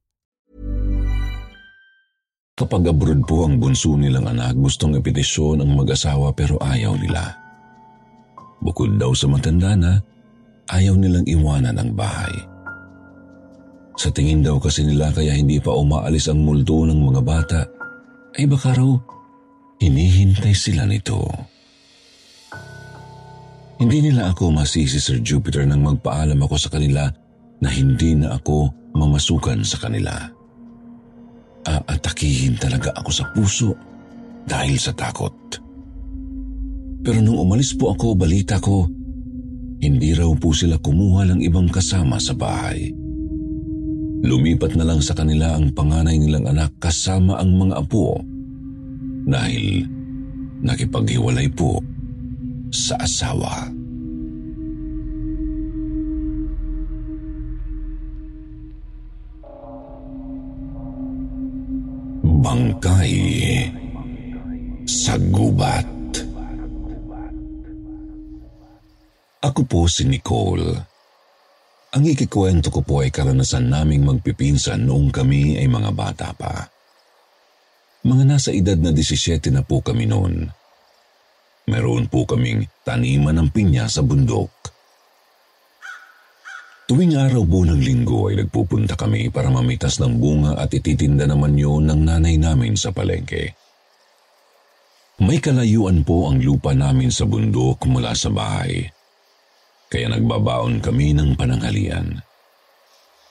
Kapag 2.61 2.93
abroad 2.93 3.25
po 3.25 3.49
ang 3.49 3.57
bunso 3.57 3.97
nilang 3.97 4.29
anak, 4.29 4.53
gustong 4.53 4.93
ipetisyon 4.93 5.65
ang 5.65 5.73
mag-asawa 5.73 6.29
pero 6.29 6.61
ayaw 6.61 6.93
nila. 6.93 7.33
Bukod 8.61 9.01
daw 9.01 9.17
sa 9.17 9.25
matanda 9.25 9.73
na, 9.73 9.97
ayaw 10.69 10.93
nilang 10.93 11.25
iwanan 11.25 11.73
ang 11.81 11.89
bahay. 11.97 12.29
Sa 13.97 14.13
tingin 14.13 14.45
daw 14.45 14.61
kasi 14.61 14.85
nila 14.85 15.09
kaya 15.09 15.33
hindi 15.33 15.57
pa 15.57 15.73
umaalis 15.73 16.29
ang 16.29 16.45
multo 16.45 16.85
ng 16.85 17.01
mga 17.01 17.21
bata, 17.25 17.65
ay 18.37 18.45
baka 18.45 18.77
raw 18.77 18.93
hinihintay 19.81 20.53
sila 20.53 20.85
nito. 20.85 21.25
Hindi 23.81 24.05
nila 24.05 24.37
ako 24.37 24.53
masisi 24.53 25.01
Sir 25.01 25.17
Jupiter 25.25 25.65
nang 25.65 25.81
magpaalam 25.81 26.37
ako 26.37 26.55
sa 26.61 26.69
kanila 26.69 27.09
na 27.57 27.69
hindi 27.73 28.13
na 28.13 28.37
ako 28.37 28.69
mamasukan 28.93 29.65
sa 29.65 29.81
kanila. 29.81 30.40
Aatakihin 31.61 32.57
talaga 32.57 32.89
ako 32.97 33.09
sa 33.13 33.25
puso 33.33 33.77
dahil 34.45 34.77
sa 34.81 34.93
takot. 34.93 35.33
Pero 37.01 37.17
nung 37.21 37.41
umalis 37.41 37.73
po 37.73 37.93
ako, 37.93 38.13
balita 38.13 38.61
ko, 38.61 38.85
hindi 39.81 40.13
raw 40.13 40.29
po 40.37 40.53
sila 40.53 40.77
kumuha 40.77 41.25
ng 41.33 41.39
ibang 41.41 41.69
kasama 41.69 42.21
sa 42.21 42.37
bahay. 42.37 42.93
Lumipat 44.21 44.77
na 44.77 44.85
lang 44.85 45.01
sa 45.01 45.17
kanila 45.17 45.57
ang 45.57 45.73
panganay 45.73 46.21
nilang 46.21 46.45
anak 46.45 46.77
kasama 46.77 47.41
ang 47.41 47.57
mga 47.57 47.81
apo 47.81 48.21
dahil 49.25 49.89
nakipaghiwalay 50.61 51.49
po 51.49 51.81
sa 52.69 53.01
asawa. 53.01 53.80
Bangkay 62.41 63.13
sa 64.89 65.13
gubat. 65.21 65.85
Ako 69.45 69.61
po 69.69 69.85
si 69.85 70.09
Nicole. 70.09 70.73
Ang 71.93 72.03
ikikwento 72.09 72.73
ko 72.73 72.81
po 72.81 73.05
ay 73.05 73.13
karanasan 73.13 73.69
naming 73.69 74.01
magpipinsan 74.09 74.89
noong 74.89 75.13
kami 75.13 75.61
ay 75.61 75.69
mga 75.69 75.93
bata 75.93 76.33
pa. 76.33 76.65
Mga 78.09 78.23
nasa 78.25 78.49
edad 78.49 78.81
na 78.81 78.89
17 78.89 79.37
na 79.53 79.61
po 79.61 79.85
kami 79.85 80.09
noon. 80.09 80.49
Meron 81.69 82.09
po 82.09 82.25
kaming 82.25 82.65
taniman 82.81 83.37
ng 83.37 83.53
pinya 83.53 83.85
sa 83.85 84.01
bundok. 84.01 84.49
Tuwing 86.89 87.13
araw 87.13 87.45
po 87.45 87.61
ng 87.61 87.77
linggo 87.77 88.33
ay 88.33 88.41
nagpupunta 88.41 88.97
kami 88.97 89.29
para 89.29 89.53
mamitas 89.53 90.01
ng 90.01 90.17
bunga 90.17 90.57
at 90.57 90.73
ititinda 90.73 91.29
naman 91.29 91.53
yun 91.53 91.85
ng 91.85 92.01
nanay 92.01 92.41
namin 92.41 92.73
sa 92.73 92.89
palengke. 92.89 93.53
May 95.21 95.37
kalayuan 95.37 96.01
po 96.01 96.33
ang 96.33 96.41
lupa 96.41 96.73
namin 96.73 97.13
sa 97.13 97.29
bundok 97.29 97.85
mula 97.85 98.17
sa 98.17 98.33
bahay. 98.33 98.89
Kaya 99.85 100.09
nagbabaon 100.09 100.81
kami 100.81 101.13
ng 101.13 101.37
pananghalian. 101.37 102.17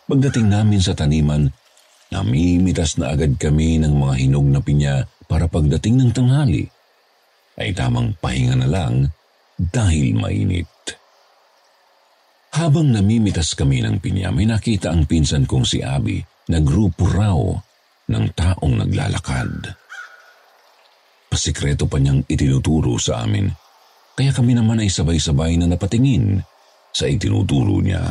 Pagdating 0.07 0.47
namin 0.55 0.79
sa 0.79 0.95
taniman, 0.95 1.51
namimitas 2.15 2.95
na 2.95 3.11
agad 3.11 3.35
kami 3.35 3.83
ng 3.83 3.91
mga 3.91 4.15
hinog 4.23 4.47
na 4.47 4.63
pinya 4.63 5.03
para 5.27 5.51
pagdating 5.51 5.99
ng 5.99 6.11
tanghali 6.15 6.71
ay 7.59 7.75
tamang 7.75 8.15
pahinga 8.23 8.55
na 8.55 8.71
lang 8.71 9.11
dahil 9.59 10.15
mainit. 10.15 10.70
Habang 12.51 12.91
namimitas 12.91 13.55
kami 13.55 13.79
ng 13.83 14.03
pinya, 14.03 14.35
may 14.35 14.47
nakita 14.47 14.91
ang 14.91 15.07
pinsan 15.07 15.47
kong 15.47 15.63
si 15.63 15.87
Abby 15.87 16.19
na 16.51 16.59
grupo 16.59 17.07
raw 17.07 17.39
ng 18.11 18.25
taong 18.35 18.75
naglalakad. 18.75 19.71
Pasikreto 21.31 21.87
pa 21.87 22.03
niyang 22.03 22.27
itinuturo 22.27 22.99
sa 22.99 23.23
amin, 23.23 23.47
kaya 24.19 24.35
kami 24.35 24.59
naman 24.59 24.83
ay 24.83 24.91
sabay-sabay 24.91 25.55
na 25.55 25.71
napatingin 25.71 26.43
sa 26.91 27.07
itinuturo 27.07 27.79
niya. 27.79 28.03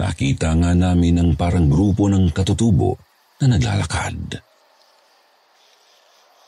Nakita 0.00 0.56
nga 0.56 0.72
namin 0.72 1.20
ang 1.20 1.30
parang 1.36 1.68
grupo 1.68 2.08
ng 2.08 2.32
katutubo 2.32 2.96
na 3.44 3.54
naglalakad. 3.54 4.40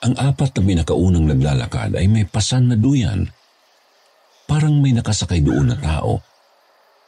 Ang 0.03 0.15
apat 0.17 0.51
na 0.57 0.63
pinakaunang 0.65 1.29
naglalakad 1.29 1.93
ay 1.95 2.09
may 2.09 2.25
pasan 2.25 2.73
na 2.73 2.77
duyan. 2.77 3.29
Parang 4.47 4.79
may 4.79 4.95
nakasakay 4.95 5.43
doon 5.43 5.75
na 5.75 5.79
tao, 5.79 6.23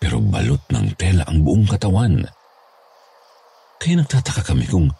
pero 0.02 0.18
balot 0.18 0.62
ng 0.74 0.98
tela 0.98 1.22
ang 1.30 1.46
buong 1.46 1.70
katawan. 1.70 2.26
Kaya 3.78 4.02
nagtataka 4.02 4.42
kami 4.42 4.66
kung 4.66 4.90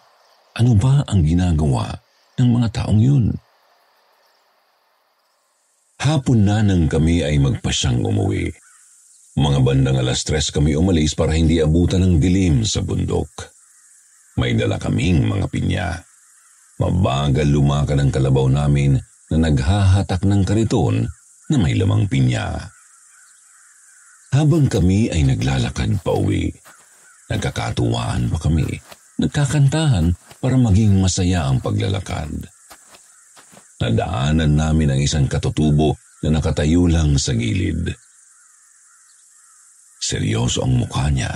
ano 0.55 0.71
ba 0.79 1.03
ang 1.03 1.19
ginagawa 1.19 1.99
ng 2.39 2.47
mga 2.47 2.67
taong 2.79 2.99
yun. 2.99 3.35
Hapon 5.99 6.47
na 6.47 6.63
nang 6.63 6.87
kami 6.87 7.27
ay 7.27 7.35
magpasyang 7.43 7.99
umuwi. 7.99 8.47
Mga 9.35 9.59
bandang 9.59 9.99
alas 9.99 10.23
tres 10.23 10.47
kami 10.47 10.79
umalis 10.79 11.11
para 11.11 11.35
hindi 11.35 11.59
abutan 11.59 12.07
ng 12.07 12.23
dilim 12.23 12.63
sa 12.63 12.79
bundok. 12.79 13.27
May 14.39 14.55
dala 14.55 14.79
kaming 14.79 15.27
mga 15.27 15.45
pinya. 15.51 15.87
Mabagal 16.79 17.51
lumakan 17.51 18.07
ang 18.07 18.11
kalabaw 18.15 18.47
namin 18.47 18.95
na 19.27 19.37
naghahatak 19.43 20.23
ng 20.23 20.47
kariton 20.47 21.03
na 21.49 21.57
may 21.57 21.73
lamang 21.73 22.05
pinya. 22.05 22.55
Habang 24.29 24.69
kami 24.69 25.09
ay 25.09 25.25
naglalakad 25.25 26.05
pa 26.05 26.13
uwi, 26.13 26.53
nagkakatuwaan 27.33 28.29
pa 28.29 28.37
kami, 28.37 28.77
nagkakantahan 29.17 30.13
para 30.37 30.55
maging 30.55 31.01
masaya 31.01 31.49
ang 31.49 31.57
paglalakad. 31.57 32.29
Nadaanan 33.81 34.53
namin 34.53 34.93
ang 34.93 35.01
isang 35.01 35.25
katutubo 35.25 35.97
na 36.21 36.37
nakatayo 36.37 36.85
lang 36.85 37.17
sa 37.17 37.33
gilid. 37.33 37.89
Seryoso 39.99 40.61
ang 40.61 40.77
mukha 40.77 41.09
niya, 41.09 41.31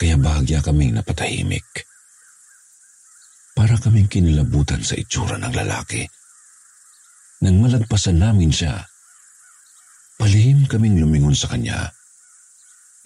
kaya 0.00 0.16
bahagya 0.16 0.64
kaming 0.64 0.96
napatahimik. 0.96 1.84
Para 3.56 3.76
kaming 3.76 4.08
kinilabutan 4.08 4.80
sa 4.80 4.96
itsura 4.96 5.36
ng 5.40 5.52
lalaki. 5.52 6.04
Nang 7.44 7.60
malagpasan 7.60 8.20
namin 8.20 8.52
siya, 8.52 8.80
palihim 10.16 10.68
kaming 10.68 11.00
lumingon 11.00 11.36
sa 11.36 11.52
kanya. 11.52 11.92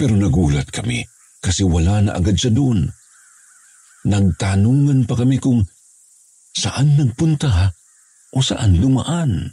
Pero 0.00 0.16
nagulat 0.16 0.70
kami 0.72 1.04
kasi 1.44 1.66
wala 1.66 2.00
na 2.00 2.16
agad 2.16 2.34
siya 2.38 2.54
doon. 2.54 2.88
Nagtanungan 4.08 5.04
pa 5.04 5.14
kami 5.18 5.36
kung 5.36 5.60
saan 6.56 6.96
nagpunta 6.96 7.72
o 8.32 8.40
saan 8.40 8.80
dumaan. 8.80 9.52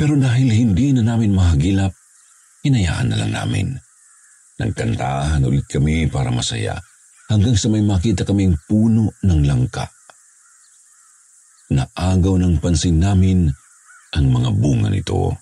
Pero 0.00 0.16
dahil 0.16 0.48
hindi 0.48 0.96
na 0.96 1.12
namin 1.12 1.36
mahagilap, 1.36 1.92
hinayaan 2.64 3.12
na 3.12 3.16
lang 3.20 3.32
namin. 3.36 3.66
Nagkantahan 4.60 5.44
ulit 5.44 5.68
kami 5.68 6.08
para 6.08 6.32
masaya 6.32 6.80
hanggang 7.28 7.56
sa 7.56 7.68
may 7.68 7.84
makita 7.84 8.24
kaming 8.24 8.56
puno 8.64 9.12
ng 9.24 9.40
langka. 9.44 9.88
Naagaw 11.70 12.34
ng 12.40 12.58
pansin 12.58 12.98
namin 12.98 13.46
ang 14.16 14.26
mga 14.26 14.50
bunga 14.56 14.88
nito. 14.88 15.36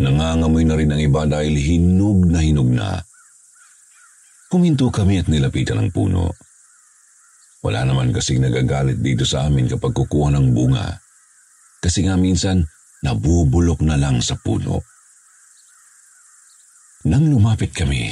Nangangamoy 0.00 0.64
na 0.64 0.80
rin 0.80 0.88
ang 0.96 1.00
iba 1.00 1.28
dahil 1.28 1.60
hinog 1.60 2.24
na 2.24 2.40
hinog 2.40 2.72
na. 2.72 2.96
Kuminto 4.48 4.88
kami 4.88 5.20
at 5.20 5.28
nilapitan 5.28 5.76
ang 5.76 5.92
puno. 5.92 6.32
Wala 7.60 7.84
naman 7.84 8.08
kasing 8.08 8.40
nagagalit 8.40 9.04
dito 9.04 9.28
sa 9.28 9.44
amin 9.44 9.68
kapag 9.68 9.92
kukuha 9.92 10.32
ng 10.32 10.56
bunga. 10.56 10.96
Kasi 11.84 12.08
nga 12.08 12.16
minsan, 12.16 12.64
nabubulok 13.04 13.84
na 13.84 14.00
lang 14.00 14.24
sa 14.24 14.40
puno. 14.40 14.80
Nang 17.04 17.28
lumapit 17.28 17.76
kami, 17.76 18.08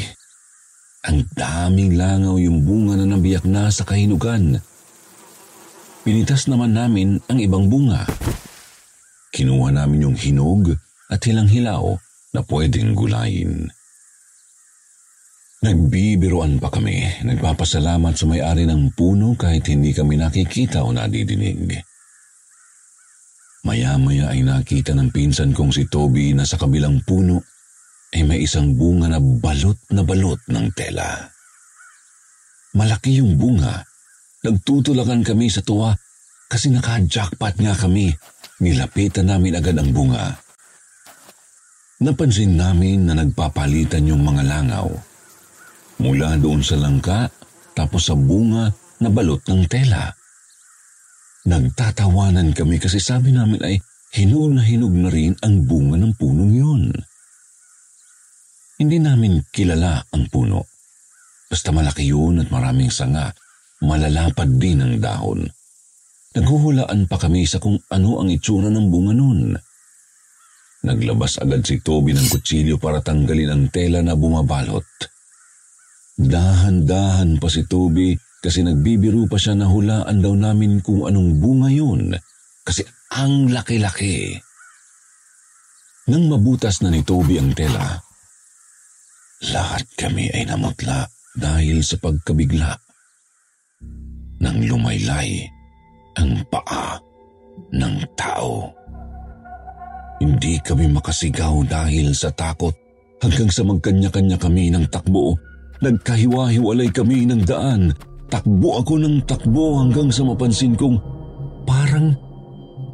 ang 1.08 1.24
daming 1.32 1.96
langaw 1.96 2.36
yung 2.36 2.68
bunga 2.68 3.00
na 3.00 3.08
nabiyak 3.08 3.48
na 3.48 3.72
sa 3.72 3.88
kahinugan. 3.88 4.60
Pinitas 6.04 6.52
naman 6.52 6.76
namin 6.76 7.16
ang 7.32 7.40
ibang 7.40 7.72
bunga. 7.72 8.04
Kinuha 9.32 9.72
namin 9.72 10.04
yung 10.04 10.16
hinog 10.16 10.76
at 11.08 11.20
hilang-hilaw 11.24 11.96
na 12.36 12.40
pwedeng 12.44 12.92
gulayin. 12.92 13.68
Nagbibiruan 15.58 16.62
pa 16.62 16.70
kami, 16.70 17.02
nagpapasalamat 17.26 18.14
sa 18.14 18.30
may-ari 18.30 18.62
ng 18.62 18.94
puno 18.94 19.34
kahit 19.34 19.66
hindi 19.66 19.90
kami 19.90 20.14
nakikita 20.14 20.86
o 20.86 20.94
nadidinig. 20.94 21.82
Maya-maya 23.66 24.30
ay 24.30 24.46
nakita 24.46 24.94
ng 24.94 25.10
pinsan 25.10 25.50
kong 25.50 25.74
si 25.74 25.90
Toby 25.90 26.30
na 26.30 26.46
sa 26.46 26.54
kabilang 26.54 27.02
puno 27.02 27.42
ay 28.14 28.22
may 28.22 28.46
isang 28.46 28.78
bunga 28.78 29.10
na 29.10 29.18
balot 29.18 29.76
na 29.90 30.06
balot 30.06 30.38
ng 30.46 30.66
tela. 30.78 31.26
Malaki 32.78 33.18
yung 33.18 33.34
bunga. 33.34 33.82
Nagtutulakan 34.46 35.26
kami 35.26 35.50
sa 35.50 35.66
tuwa 35.66 35.90
kasi 36.46 36.70
naka-jackpot 36.70 37.58
nga 37.58 37.74
kami. 37.74 38.14
Nilapitan 38.62 39.26
namin 39.26 39.58
agad 39.58 39.74
ang 39.74 39.90
bunga. 39.90 40.47
Napansin 41.98 42.54
namin 42.54 43.10
na 43.10 43.18
nagpapalitan 43.18 44.06
yung 44.06 44.22
mga 44.22 44.46
langaw. 44.46 44.86
Mula 45.98 46.38
doon 46.38 46.62
sa 46.62 46.78
langka, 46.78 47.26
tapos 47.74 48.06
sa 48.06 48.14
bunga 48.14 48.70
na 49.02 49.10
balot 49.10 49.42
ng 49.50 49.66
tela. 49.66 50.06
Nagtatawanan 51.42 52.54
kami 52.54 52.78
kasi 52.78 53.02
sabi 53.02 53.34
namin 53.34 53.58
ay 53.66 53.82
hinog 54.14 54.54
na 54.54 54.62
hinog 54.62 54.94
na 54.94 55.10
rin 55.10 55.34
ang 55.42 55.66
bunga 55.66 55.98
ng 55.98 56.14
punong 56.14 56.54
yun. 56.54 56.82
Hindi 58.78 59.02
namin 59.02 59.42
kilala 59.50 59.98
ang 60.14 60.30
puno. 60.30 60.70
Basta 61.50 61.74
malaki 61.74 62.06
yun 62.06 62.38
at 62.38 62.46
maraming 62.54 62.94
sanga, 62.94 63.34
malalapad 63.82 64.54
din 64.54 64.86
ang 64.86 65.02
dahon. 65.02 65.50
Naghuhulaan 66.38 67.10
pa 67.10 67.18
kami 67.18 67.42
sa 67.42 67.58
kung 67.58 67.74
ano 67.90 68.22
ang 68.22 68.30
itsura 68.30 68.70
ng 68.70 68.86
bunga 68.86 69.14
nun. 69.18 69.58
Naglabas 70.86 71.42
agad 71.42 71.66
si 71.66 71.82
Toby 71.82 72.14
ng 72.14 72.28
kutsilyo 72.30 72.78
para 72.78 73.02
tanggalin 73.02 73.50
ang 73.50 73.64
tela 73.74 73.98
na 73.98 74.14
bumabalot. 74.14 74.86
Dahan-dahan 76.18 77.42
pa 77.42 77.48
si 77.50 77.66
Toby 77.66 78.14
kasi 78.38 78.62
nagbibiro 78.62 79.26
pa 79.26 79.38
siya 79.38 79.58
na 79.58 79.66
hulaan 79.66 80.22
daw 80.22 80.34
namin 80.34 80.78
kung 80.78 81.10
anong 81.10 81.42
bunga 81.42 81.70
yun 81.70 82.14
kasi 82.62 82.86
ang 83.10 83.50
laki-laki. 83.50 84.38
Nang 86.08 86.30
mabutas 86.30 86.80
na 86.80 86.94
ni 86.94 87.02
Toby 87.02 87.42
ang 87.42 87.52
tela, 87.52 87.98
lahat 89.50 89.84
kami 89.98 90.30
ay 90.30 90.46
namutla 90.46 91.10
dahil 91.34 91.82
sa 91.82 91.98
pagkabigla. 91.98 92.72
Nang 94.38 94.58
lumaylay 94.62 95.42
ang 96.14 96.38
paa 96.46 96.98
ng 97.74 97.96
tao. 98.14 98.77
Hindi 100.18 100.58
kami 100.58 100.90
makasigaw 100.90 101.62
dahil 101.66 102.10
sa 102.10 102.34
takot 102.34 102.74
hanggang 103.22 103.50
sa 103.50 103.62
magkanya-kanya 103.62 104.38
kami 104.38 104.70
ng 104.74 104.90
takbo. 104.90 105.38
Nagkahiwa-hiwalay 105.78 106.90
kami 106.90 107.26
ng 107.30 107.46
daan. 107.46 107.94
Takbo 108.26 108.82
ako 108.82 108.98
ng 108.98 109.24
takbo 109.24 109.78
hanggang 109.78 110.10
sa 110.10 110.26
mapansin 110.26 110.74
kong 110.74 110.98
parang 111.64 112.12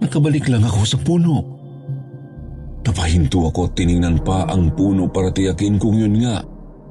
nakabalik 0.05 0.47
lang 0.53 0.63
ako 0.63 0.81
sa 0.85 0.99
puno. 1.01 1.35
Napahinto 2.85 3.49
ako 3.49 3.73
at 3.73 3.75
tiningnan 3.75 4.21
pa 4.21 4.45
ang 4.45 4.69
puno 4.77 5.09
para 5.09 5.33
tiyakin 5.33 5.81
kung 5.81 5.97
yun 5.97 6.21
nga. 6.21 6.45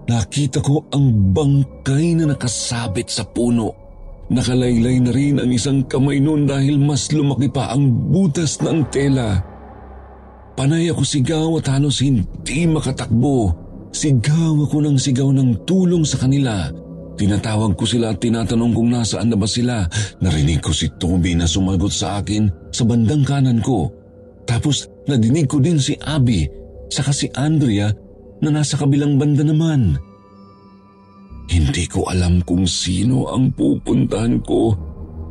Nakita 0.09 0.59
ko 0.65 0.89
ang 0.89 1.31
bangkay 1.31 2.17
na 2.17 2.33
nakasabit 2.33 3.07
sa 3.13 3.23
puno. 3.23 3.71
Nakalaylay 4.33 4.97
na 4.97 5.11
rin 5.13 5.37
ang 5.37 5.53
isang 5.53 5.85
kamay 5.85 6.17
noon 6.17 6.49
dahil 6.49 6.81
mas 6.81 7.13
lumaki 7.13 7.47
pa 7.53 7.69
ang 7.69 8.09
butas 8.09 8.57
ng 8.65 8.89
tela. 8.89 9.52
Panay 10.53 10.93
ako 10.93 11.01
sigaw 11.01 11.49
at 11.57 11.65
halos 11.73 12.05
hindi 12.05 12.69
makatakbo. 12.69 13.49
Sigaw 13.89 14.53
ako 14.69 14.85
ng 14.85 14.97
sigaw 15.01 15.29
ng 15.33 15.65
tulong 15.65 16.05
sa 16.05 16.21
kanila. 16.21 16.69
Tinatawag 17.13 17.77
ko 17.77 17.85
sila 17.85 18.13
at 18.13 18.21
tinatanong 18.21 18.73
kung 18.73 18.89
nasaan 18.89 19.29
na 19.33 19.37
ba 19.37 19.45
sila. 19.45 19.85
Narinig 20.21 20.61
ko 20.61 20.73
si 20.73 20.89
Toby 20.97 21.37
na 21.37 21.45
sumagot 21.45 21.93
sa 21.93 22.21
akin 22.21 22.73
sa 22.73 22.85
bandang 22.85 23.25
kanan 23.25 23.61
ko. 23.61 23.89
Tapos 24.45 24.89
nadinig 25.05 25.45
ko 25.49 25.61
din 25.61 25.77
si 25.77 25.93
Abby, 26.01 26.45
saka 26.89 27.13
si 27.13 27.29
Andrea 27.37 27.89
na 28.41 28.49
nasa 28.49 28.77
kabilang 28.77 29.17
banda 29.17 29.45
naman. 29.45 29.97
Hindi 31.49 31.85
ko 31.85 32.09
alam 32.09 32.41
kung 32.45 32.65
sino 32.65 33.29
ang 33.29 33.53
pupuntahan 33.53 34.41
ko. 34.41 34.73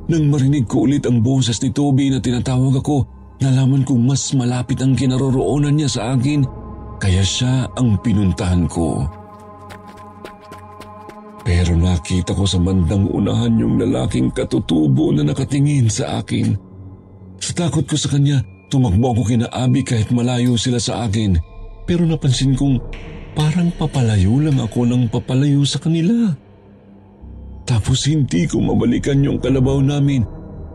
Nang 0.06 0.30
marinig 0.30 0.66
ko 0.66 0.86
ulit 0.86 1.06
ang 1.06 1.22
boses 1.22 1.58
ni 1.62 1.70
Toby 1.70 2.10
na 2.10 2.18
tinatawag 2.18 2.78
ako, 2.78 3.21
Nalaman 3.42 3.82
kong 3.82 4.06
mas 4.06 4.30
malapit 4.38 4.78
ang 4.78 4.94
kinaroroonan 4.94 5.74
niya 5.74 5.90
sa 5.90 6.02
akin, 6.14 6.46
kaya 7.02 7.26
siya 7.26 7.66
ang 7.74 7.98
pinuntahan 7.98 8.70
ko. 8.70 9.02
Pero 11.42 11.74
nakita 11.74 12.38
ko 12.38 12.46
sa 12.46 12.62
bandang 12.62 13.10
unahan 13.10 13.58
yung 13.58 13.82
lalaking 13.82 14.30
katutubo 14.30 15.10
na 15.10 15.26
nakatingin 15.26 15.90
sa 15.90 16.22
akin. 16.22 16.54
Sa 17.42 17.50
takot 17.50 17.82
ko 17.82 17.98
sa 17.98 18.14
kanya, 18.14 18.46
tumakbo 18.70 19.10
ako 19.10 19.34
kina 19.34 19.50
Abby 19.50 19.82
kahit 19.82 20.14
malayo 20.14 20.54
sila 20.54 20.78
sa 20.78 21.02
akin. 21.10 21.34
Pero 21.82 22.06
napansin 22.06 22.54
kong 22.54 22.78
parang 23.34 23.74
papalayo 23.74 24.38
lang 24.38 24.62
ako 24.62 24.86
ng 24.86 25.10
papalayo 25.10 25.66
sa 25.66 25.82
kanila. 25.82 26.30
Tapos 27.66 28.06
hindi 28.06 28.46
ko 28.46 28.62
mabalikan 28.62 29.18
yung 29.26 29.42
kalabaw 29.42 29.82
namin. 29.82 30.22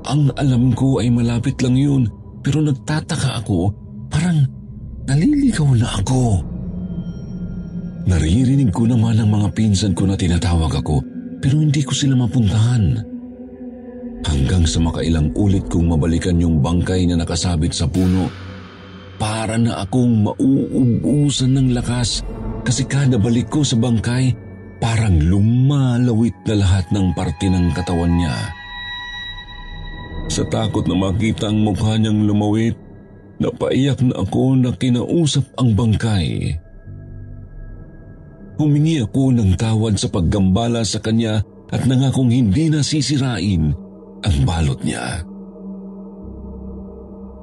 Ang 0.03 0.35
alam 0.35 0.75
ko 0.75 0.99
ay 0.99 1.07
malapit 1.07 1.63
lang 1.63 1.79
yun 1.79 2.16
pero 2.47 2.63
nagtataka 2.63 3.43
ako, 3.43 3.75
parang 4.07 4.47
naliligaw 5.03 5.67
na 5.75 5.99
ako. 5.99 6.39
Naririnig 8.07 8.71
ko 8.71 8.87
naman 8.87 9.19
ang 9.19 9.35
mga 9.35 9.51
pinsan 9.51 9.91
ko 9.91 10.07
na 10.07 10.15
tinatawag 10.15 10.79
ako 10.79 11.03
pero 11.43 11.59
hindi 11.59 11.83
ko 11.83 11.91
sila 11.91 12.15
mapuntahan. 12.15 13.03
Hanggang 14.23 14.63
sa 14.63 14.79
makailang 14.79 15.35
ulit 15.35 15.67
kong 15.67 15.91
mabalikan 15.91 16.39
yung 16.39 16.63
bangkay 16.63 17.03
na 17.11 17.19
nakasabit 17.19 17.75
sa 17.75 17.83
puno, 17.83 18.31
para 19.19 19.59
na 19.59 19.83
akong 19.83 20.23
mauubusan 20.23 21.51
ng 21.51 21.75
lakas 21.75 22.23
kasi 22.63 22.87
kada 22.87 23.19
balik 23.19 23.51
ko 23.51 23.67
sa 23.67 23.75
bangkay, 23.75 24.31
parang 24.79 25.19
lumalawit 25.19 26.35
na 26.47 26.63
lahat 26.63 26.87
ng 26.95 27.11
parte 27.11 27.51
ng 27.51 27.75
katawan 27.75 28.15
niya. 28.15 28.56
Sa 30.27 30.43
takot 30.43 30.83
na 30.85 30.95
makita 30.95 31.47
ang 31.47 31.63
mukha 31.63 31.95
niyang 31.95 32.27
lumawit, 32.27 32.75
napaiyak 33.39 34.03
na 34.03 34.21
ako 34.21 34.59
na 34.59 34.75
kinausap 34.75 35.47
ang 35.55 35.71
bangkay. 35.73 36.59
Humingi 38.57 39.05
ako 39.05 39.31
ng 39.37 39.53
tawad 39.55 39.95
sa 39.95 40.09
paggambala 40.09 40.81
sa 40.83 40.97
kanya 40.99 41.39
at 41.71 41.85
nangakong 41.85 42.33
hindi 42.33 42.67
na 42.67 42.81
sisirain 42.81 43.71
ang 44.25 44.37
balot 44.43 44.81
niya. 44.81 45.21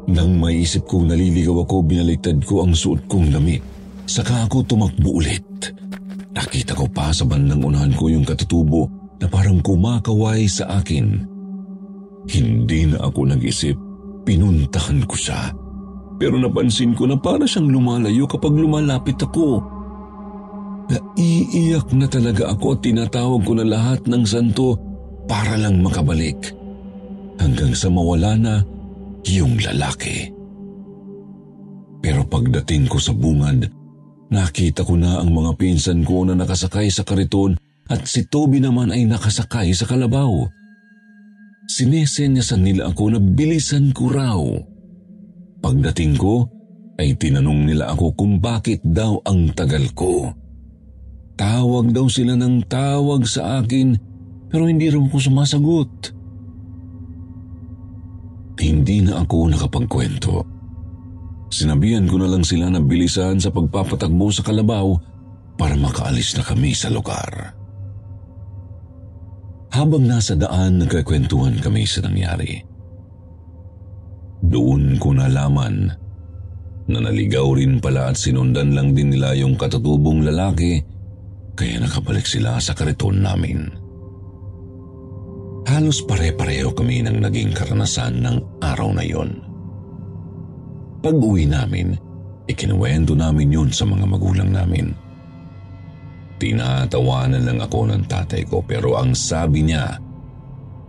Nang 0.04 0.36
maisip 0.36 0.84
kong 0.84 1.08
naliligaw 1.08 1.64
ako, 1.64 1.80
binaliktad 1.80 2.36
ko 2.44 2.66
ang 2.66 2.76
suot 2.76 3.08
kong 3.08 3.32
damit. 3.32 3.64
Saka 4.04 4.44
ako 4.44 4.60
tumakbo 4.68 5.16
ulit. 5.16 5.72
Nakita 6.34 6.76
ko 6.76 6.84
pa 6.92 7.08
sa 7.08 7.24
bandang 7.24 7.64
unahan 7.64 7.94
ko 7.96 8.12
yung 8.12 8.26
katutubo 8.26 8.84
na 9.16 9.30
parang 9.30 9.64
kumakaway 9.64 10.44
sa 10.44 10.82
akin. 10.82 11.33
Hindi 12.24 12.88
na 12.88 13.04
ako 13.04 13.20
nag-isip, 13.36 13.76
pinuntahan 14.24 15.04
ko 15.04 15.16
siya. 15.16 15.52
Pero 16.16 16.40
napansin 16.40 16.94
ko 16.96 17.04
na 17.04 17.18
para 17.18 17.44
siyang 17.44 17.68
lumalayo 17.68 18.24
kapag 18.24 18.54
lumalapit 18.54 19.18
ako. 19.20 19.60
Naiiyak 20.88 21.90
na 21.96 22.06
talaga 22.08 22.52
ako 22.52 22.76
at 22.76 22.80
tinatawag 22.84 23.42
ko 23.44 23.52
na 23.56 23.66
lahat 23.66 24.04
ng 24.04 24.24
santo 24.24 24.76
para 25.24 25.56
lang 25.56 25.80
makabalik. 25.80 26.54
Hanggang 27.40 27.74
sa 27.74 27.90
mawala 27.90 28.38
na 28.38 28.54
yung 29.26 29.58
lalaki. 29.58 30.30
Pero 32.04 32.20
pagdating 32.28 32.84
ko 32.84 33.00
sa 33.00 33.16
bungad, 33.16 33.64
nakita 34.28 34.84
ko 34.84 34.94
na 34.94 35.24
ang 35.24 35.32
mga 35.32 35.56
pinsan 35.56 36.04
ko 36.04 36.28
na 36.28 36.36
nakasakay 36.36 36.92
sa 36.92 37.00
kariton 37.00 37.56
at 37.88 38.04
si 38.04 38.28
Toby 38.28 38.60
naman 38.60 38.92
ay 38.92 39.08
nakasakay 39.08 39.72
sa 39.72 39.88
kalabaw. 39.88 40.44
Sinesenyasan 41.64 42.60
nila 42.60 42.92
ako 42.92 43.16
na 43.16 43.20
bilisan 43.20 43.90
ko 43.96 44.12
raw. 44.12 44.40
Pagdating 45.64 46.20
ko, 46.20 46.44
ay 47.00 47.16
tinanong 47.18 47.66
nila 47.66 47.90
ako 47.90 48.14
kung 48.14 48.38
bakit 48.38 48.84
daw 48.84 49.18
ang 49.26 49.50
tagal 49.56 49.82
ko. 49.96 50.30
Tawag 51.34 51.90
daw 51.90 52.06
sila 52.06 52.38
ng 52.38 52.70
tawag 52.70 53.26
sa 53.26 53.58
akin 53.58 53.98
pero 54.46 54.70
hindi 54.70 54.86
rin 54.86 55.10
ko 55.10 55.18
sumasagot. 55.18 56.14
Hindi 58.54 59.02
na 59.02 59.26
ako 59.26 59.50
nakapagkwento. 59.50 60.46
Sinabihan 61.50 62.06
ko 62.06 62.22
na 62.22 62.30
lang 62.30 62.46
sila 62.46 62.70
na 62.70 62.78
bilisan 62.78 63.42
sa 63.42 63.50
pagpapatakbo 63.50 64.30
sa 64.30 64.46
kalabaw 64.46 64.94
para 65.58 65.74
makaalis 65.74 66.38
na 66.38 66.46
kami 66.46 66.70
sa 66.70 66.90
lugar. 66.90 67.53
Habang 69.74 70.06
nasa 70.06 70.38
daan, 70.38 70.78
nagkakwentuhan 70.78 71.58
kami 71.58 71.82
sa 71.82 72.06
nangyari. 72.06 72.62
Doon 74.46 75.02
ko 75.02 75.10
nalaman 75.10 75.90
na 76.86 76.98
naligaw 77.02 77.58
rin 77.58 77.82
pala 77.82 78.12
at 78.12 78.16
sinundan 78.16 78.70
lang 78.70 78.94
din 78.94 79.10
nila 79.10 79.34
yung 79.34 79.58
katutubong 79.58 80.22
lalaki 80.22 80.78
kaya 81.58 81.82
nakabalik 81.82 82.22
sila 82.22 82.62
sa 82.62 82.70
kariton 82.70 83.18
namin. 83.18 83.66
Halos 85.66 86.06
pare-pareho 86.06 86.70
kami 86.70 87.02
ng 87.02 87.24
naging 87.24 87.50
karanasan 87.50 88.22
ng 88.22 88.62
araw 88.62 88.94
na 88.94 89.02
yon. 89.02 89.42
Pag 91.02 91.18
uwi 91.18 91.50
namin, 91.50 91.98
ikinuwento 92.46 93.18
namin 93.18 93.50
yun 93.50 93.70
sa 93.74 93.88
mga 93.88 94.06
magulang 94.06 94.54
namin. 94.54 94.94
Tinatawanan 96.34 97.46
lang 97.46 97.60
ako 97.62 97.94
ng 97.94 98.10
tatay 98.10 98.42
ko 98.44 98.60
pero 98.66 98.98
ang 98.98 99.14
sabi 99.14 99.66
niya, 99.66 99.98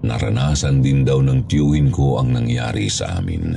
naranasan 0.01 0.81
din 0.81 1.05
daw 1.05 1.21
ng 1.21 1.45
tiyuhin 1.45 1.93
ko 1.93 2.21
ang 2.21 2.33
nangyari 2.33 2.89
sa 2.89 3.21
amin. 3.21 3.53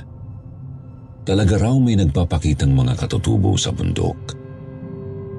Talaga 1.29 1.61
raw 1.61 1.77
may 1.77 1.97
nagpapakitang 1.97 2.73
mga 2.73 2.97
katutubo 3.05 3.53
sa 3.61 3.69
bundok. 3.69 4.33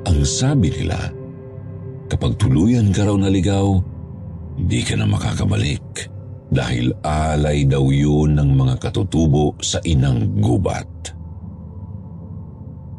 Ang 0.06 0.22
sabi 0.22 0.70
nila, 0.70 0.98
kapag 2.10 2.38
tuluyan 2.38 2.94
ka 2.94 3.10
raw 3.10 3.18
naligaw, 3.18 3.82
di 4.58 4.86
ka 4.86 4.94
na 4.98 5.10
makakabalik 5.10 6.10
dahil 6.50 6.94
alay 7.06 7.66
daw 7.66 7.86
yun 7.94 8.34
ng 8.38 8.58
mga 8.58 8.76
katutubo 8.82 9.54
sa 9.62 9.78
inang 9.86 10.42
gubat. 10.42 10.90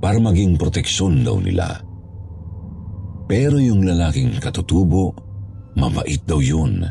Para 0.01 0.17
maging 0.17 0.57
proteksyon 0.57 1.27
daw 1.27 1.39
nila, 1.43 1.83
pero 3.31 3.63
yung 3.63 3.87
lalaking 3.87 4.43
katutubo, 4.43 5.15
mabait 5.79 6.19
daw 6.27 6.43
yun. 6.43 6.83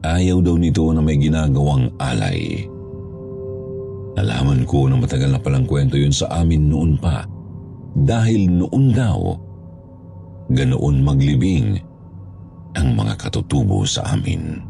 Ayaw 0.00 0.40
daw 0.40 0.56
nito 0.56 0.88
na 0.88 1.04
may 1.04 1.20
ginagawang 1.20 1.92
alay. 2.00 2.64
Nalaman 4.16 4.64
ko 4.64 4.88
na 4.88 4.96
matagal 4.96 5.28
na 5.28 5.36
palang 5.36 5.68
kwento 5.68 6.00
yun 6.00 6.16
sa 6.16 6.32
amin 6.40 6.72
noon 6.72 6.96
pa. 6.96 7.28
Dahil 7.92 8.48
noon 8.48 8.96
daw, 8.96 9.36
ganoon 10.48 11.04
maglibing 11.04 11.76
ang 12.72 12.96
mga 12.96 13.20
katutubo 13.20 13.84
sa 13.84 14.16
amin. 14.16 14.64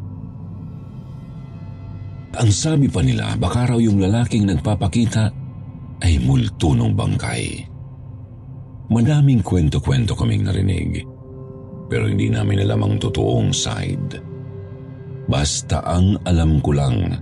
Ang 2.34 2.50
sabi 2.50 2.90
pa 2.90 2.98
nila, 2.98 3.38
baka 3.38 3.70
raw 3.70 3.78
yung 3.78 4.02
lalaking 4.02 4.50
nagpapakita 4.50 5.30
ay 6.02 6.18
multo 6.18 6.74
ng 6.74 6.98
bangkay. 6.98 7.77
Madaming 8.88 9.44
kwento-kwento 9.44 10.16
kaming 10.16 10.48
narinig. 10.48 11.04
Pero 11.92 12.08
hindi 12.08 12.32
namin 12.32 12.64
alam 12.64 12.84
ang 12.84 12.94
totoong 12.96 13.52
side. 13.52 14.16
Basta 15.28 15.84
ang 15.84 16.16
alam 16.24 16.56
ko 16.64 16.72
lang, 16.72 17.12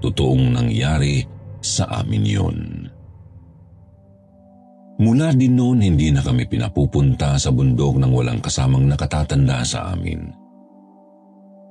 totoong 0.00 0.56
nangyari 0.56 1.20
sa 1.60 2.00
amin 2.00 2.24
yun. 2.24 2.58
Mula 5.00 5.32
din 5.32 5.56
noon, 5.56 5.80
hindi 5.80 6.12
na 6.12 6.20
kami 6.20 6.44
pinapupunta 6.44 7.36
sa 7.40 7.48
bundok 7.52 8.00
ng 8.00 8.12
walang 8.12 8.40
kasamang 8.40 8.84
nakatatanda 8.84 9.64
sa 9.64 9.92
amin. 9.96 10.28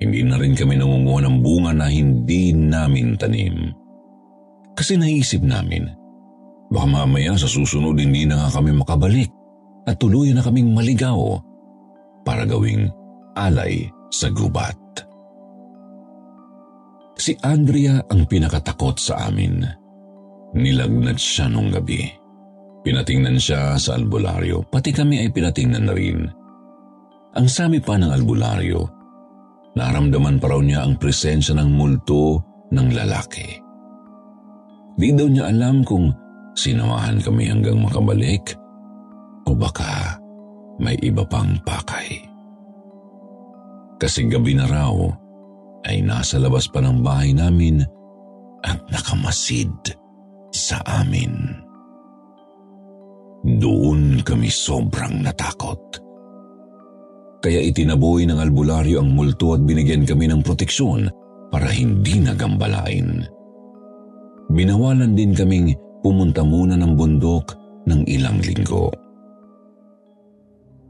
Hindi 0.02 0.26
na 0.26 0.38
rin 0.38 0.58
kami 0.58 0.78
nangunguha 0.78 1.26
ng 1.26 1.38
bunga 1.42 1.74
na 1.74 1.90
hindi 1.90 2.54
namin 2.54 3.18
tanim. 3.18 3.70
Kasi 4.74 4.98
naisip 4.98 5.46
namin, 5.46 5.99
Baka 6.70 6.86
mamaya 6.86 7.34
sa 7.34 7.50
susunod 7.50 7.98
hindi 7.98 8.30
na 8.30 8.46
nga 8.46 8.62
kami 8.62 8.78
makabalik 8.78 9.30
at 9.90 9.98
tuluyan 9.98 10.38
na 10.38 10.46
kaming 10.46 10.70
maligaw 10.70 11.42
para 12.22 12.46
gawing 12.46 12.94
alay 13.34 13.90
sa 14.14 14.30
gubat. 14.30 14.78
Si 17.20 17.36
Andrea 17.42 18.00
ang 18.08 18.30
pinakatakot 18.30 18.96
sa 19.02 19.28
amin. 19.28 19.66
Nilagnat 20.56 21.20
siya 21.20 21.52
nung 21.52 21.74
gabi. 21.74 22.06
Pinatingnan 22.80 23.36
siya 23.36 23.76
sa 23.76 24.00
albularyo, 24.00 24.64
pati 24.72 24.96
kami 24.96 25.20
ay 25.20 25.30
pinatingnan 25.36 25.84
na 25.84 25.94
rin. 25.94 26.24
Ang 27.36 27.48
sabi 27.52 27.84
pa 27.84 28.00
ng 28.00 28.08
albularyo, 28.08 28.82
naramdaman 29.76 30.40
pa 30.40 30.48
raw 30.48 30.64
niya 30.64 30.88
ang 30.88 30.96
presensya 30.96 31.60
ng 31.60 31.70
multo 31.76 32.40
ng 32.72 32.88
lalaki. 32.96 33.60
Di 34.96 35.12
daw 35.12 35.28
niya 35.28 35.52
alam 35.52 35.84
kung 35.84 36.10
Sinamahan 36.58 37.22
kami 37.22 37.50
hanggang 37.50 37.80
makabalik 37.80 38.56
o 39.48 39.54
baka 39.56 40.18
may 40.80 40.96
iba 41.04 41.26
pang 41.28 41.60
pakay. 41.66 42.24
Kasi 44.00 44.32
gabi 44.32 44.56
na 44.56 44.66
raw 44.66 44.96
ay 45.88 46.00
nasa 46.04 46.40
labas 46.40 46.72
pa 46.72 46.80
ng 46.80 47.04
bahay 47.04 47.36
namin 47.36 47.84
at 48.64 48.80
nakamasid 48.92 49.72
sa 50.56 50.80
amin. 51.04 51.32
Doon 53.60 54.20
kami 54.24 54.52
sobrang 54.52 55.24
natakot. 55.24 55.80
Kaya 57.40 57.64
itinaboy 57.64 58.28
ng 58.28 58.36
albularyo 58.36 59.00
ang 59.00 59.16
multo 59.16 59.56
at 59.56 59.64
binigyan 59.64 60.04
kami 60.04 60.28
ng 60.28 60.44
proteksyon 60.44 61.08
para 61.48 61.72
hindi 61.72 62.20
nagambalain. 62.20 63.24
Binawalan 64.52 65.16
din 65.16 65.32
kaming 65.32 65.72
pumunta 66.00 66.42
muna 66.46 66.80
ng 66.80 66.94
bundok 66.96 67.56
ng 67.88 68.02
ilang 68.08 68.40
linggo. 68.40 68.92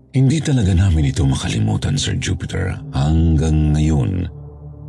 Hindi 0.10 0.41
talaga 0.41 0.74
namin 0.74 1.13
ito 1.13 1.22
makalimutan, 1.22 1.93
Sir 1.93 2.17
Jupiter, 2.17 2.74
hanggang 2.98 3.78
ngayon 3.78 4.26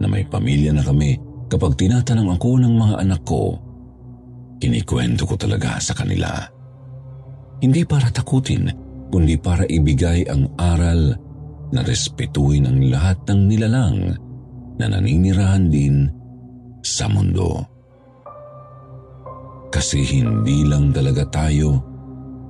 na 0.01 0.07
may 0.09 0.25
pamilya 0.25 0.73
na 0.73 0.81
kami 0.81 1.21
kapag 1.53 1.77
tinatanong 1.77 2.41
ako 2.41 2.57
ng 2.57 2.75
mga 2.81 2.95
anak 3.05 3.21
ko, 3.29 3.61
kinikwento 4.57 5.29
ko 5.29 5.37
talaga 5.37 5.77
sa 5.77 5.93
kanila. 5.93 6.41
Hindi 7.61 7.85
para 7.85 8.09
takutin, 8.09 8.73
kundi 9.13 9.37
para 9.37 9.69
ibigay 9.69 10.25
ang 10.25 10.49
aral 10.57 11.13
na 11.69 11.81
respetuhin 11.85 12.65
ang 12.65 12.81
lahat 12.89 13.21
ng 13.29 13.41
nilalang 13.45 14.17
na 14.81 14.87
naninirahan 14.89 15.69
din 15.69 16.09
sa 16.81 17.13
mundo. 17.13 17.61
Kasi 19.71 20.03
hindi 20.03 20.67
lang 20.67 20.91
talaga 20.91 21.23
tayo 21.31 21.79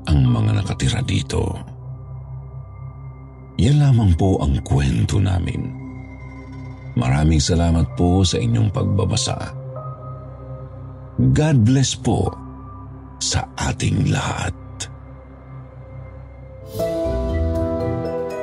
ang 0.09 0.25
mga 0.25 0.65
nakatira 0.65 1.05
dito. 1.05 1.53
Yan 3.61 3.77
lamang 3.77 4.17
po 4.17 4.41
ang 4.41 4.57
kwento 4.65 5.21
namin. 5.21 5.69
Maraming 6.97 7.39
salamat 7.39 7.93
po 7.95 8.25
sa 8.25 8.41
inyong 8.41 8.73
pagbabasa. 8.73 9.37
God 11.21 11.57
bless 11.69 11.93
po 11.93 12.33
sa 13.21 13.45
ating 13.69 14.09
lahat. 14.09 14.57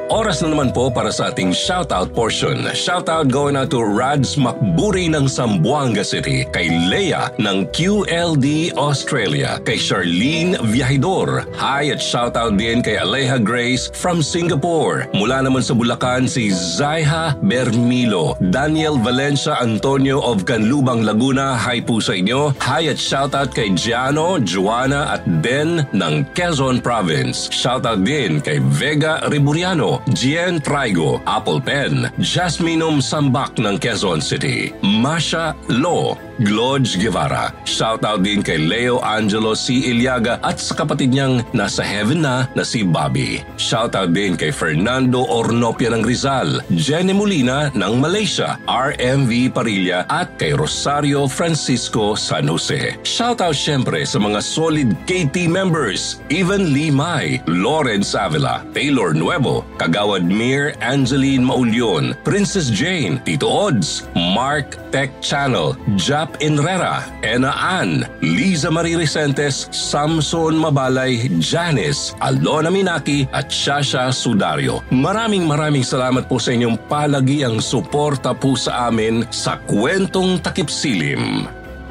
Oras 0.08 0.40
na 0.40 0.56
naman 0.56 0.72
po 0.72 0.88
para 0.88 1.12
sa 1.12 1.36
ating 1.36 1.52
shoutout 1.52 2.16
portion. 2.16 2.64
Shoutout 2.72 3.28
going 3.28 3.60
out 3.60 3.76
to 3.76 3.84
Rads 3.84 4.40
Makburi 4.40 5.12
ng 5.12 5.28
Zamboanga 5.28 6.00
City, 6.00 6.48
kay 6.56 6.72
Leia 6.88 7.28
ng 7.44 7.68
QLD 7.76 8.72
Australia, 8.80 9.60
kay 9.68 9.76
Charlene 9.76 10.56
Viajidor. 10.72 11.44
Hi 11.60 11.92
at 11.92 12.00
shoutout 12.00 12.56
din 12.56 12.80
kay 12.80 12.96
Aleha 12.96 13.36
Grace 13.36 13.92
from 13.92 14.24
Singapore. 14.24 15.12
Mula 15.12 15.44
naman 15.44 15.60
sa 15.60 15.76
Bulacan 15.76 16.24
si 16.24 16.56
Zaiha 16.56 17.36
Bermilo, 17.44 18.40
Daniel 18.40 18.96
Valencia 18.96 19.60
Antonio 19.60 20.24
of 20.24 20.48
Canlubang 20.48 21.04
Laguna. 21.04 21.60
Hi 21.60 21.84
po 21.84 22.00
sa 22.00 22.16
inyo. 22.16 22.56
Hi 22.64 22.88
at 22.88 22.96
shoutout 22.96 23.52
kay 23.52 23.76
Giano, 23.76 24.40
Joanna 24.40 25.20
at 25.20 25.28
Ben 25.44 25.84
ng 25.92 26.32
Quezon 26.32 26.80
Province. 26.80 27.52
Shoutout 27.52 28.08
din 28.08 28.40
kay 28.40 28.64
Vega 28.72 29.20
Riburiano 29.28 29.97
Gian 30.14 30.62
Traigo, 30.62 31.22
Apple 31.26 31.62
Pen, 31.62 32.12
Jasminum 32.20 33.02
Sambak 33.02 33.58
ng 33.58 33.78
Quezon 33.82 34.22
City, 34.22 34.74
Masha 34.82 35.58
Lo, 35.70 36.18
Glodge 36.38 37.02
Guevara. 37.02 37.50
Shoutout 37.66 38.22
din 38.22 38.46
kay 38.46 38.62
Leo 38.62 39.02
Angelo 39.02 39.58
C. 39.58 39.90
Iliaga 39.90 40.38
at 40.46 40.62
sa 40.62 40.78
kapatid 40.78 41.10
niyang 41.10 41.42
nasa 41.50 41.82
heaven 41.82 42.22
na 42.22 42.46
na 42.54 42.62
si 42.62 42.86
Bobby. 42.86 43.42
Shoutout 43.58 44.14
din 44.14 44.38
kay 44.38 44.54
Fernando 44.54 45.26
Ornopia 45.26 45.90
ng 45.90 46.06
Rizal, 46.06 46.62
Jenny 46.78 47.14
Molina 47.14 47.74
ng 47.74 47.94
Malaysia, 47.98 48.62
RMV 48.70 49.50
Parilla 49.50 50.06
at 50.14 50.38
kay 50.38 50.54
Rosario 50.54 51.26
Francisco 51.26 52.14
San 52.14 52.46
Jose. 52.46 53.02
Shoutout 53.02 53.58
syempre 53.58 54.06
sa 54.06 54.22
mga 54.22 54.40
solid 54.46 54.94
KT 55.10 55.50
members, 55.50 56.22
Evan 56.30 56.70
Lee 56.70 56.94
Mai, 56.94 57.42
Lawrence 57.50 58.14
Avila, 58.14 58.62
Taylor 58.78 59.18
Nuevo, 59.18 59.66
Kagawad 59.82 60.22
Mir 60.22 60.78
Angeline 60.86 61.42
Maulyon, 61.42 62.14
Princess 62.22 62.70
Jane, 62.70 63.18
Tito 63.26 63.50
Odds, 63.50 64.06
Mark 64.14 64.78
Tech 64.94 65.10
Channel, 65.26 65.74
Jap 65.98 66.27
Enrera, 66.40 67.06
Ena 67.24 67.54
Ann, 67.54 68.08
Liza 68.24 68.72
Marie 68.72 68.96
Resentes, 68.98 69.70
Samson 69.70 70.58
Mabalay, 70.58 71.28
Janice, 71.38 72.16
Alona 72.24 72.72
Minaki 72.72 73.28
at 73.32 73.52
Shasha 73.52 74.10
Sudario. 74.10 74.82
Maraming 74.90 75.46
maraming 75.46 75.84
salamat 75.84 76.26
po 76.26 76.40
sa 76.40 76.56
inyong 76.56 76.78
palagiang 76.92 77.60
suporta 77.60 78.32
po 78.36 78.56
sa 78.56 78.90
amin 78.90 79.28
sa 79.30 79.60
kwentong 79.68 80.40
takip 80.42 80.72
silim 80.72 81.46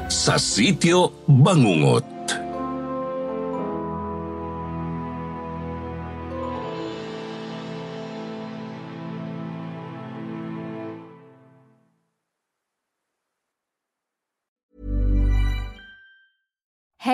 sa 0.07 0.39
sitio 0.39 1.11
Bangungot. 1.27 2.16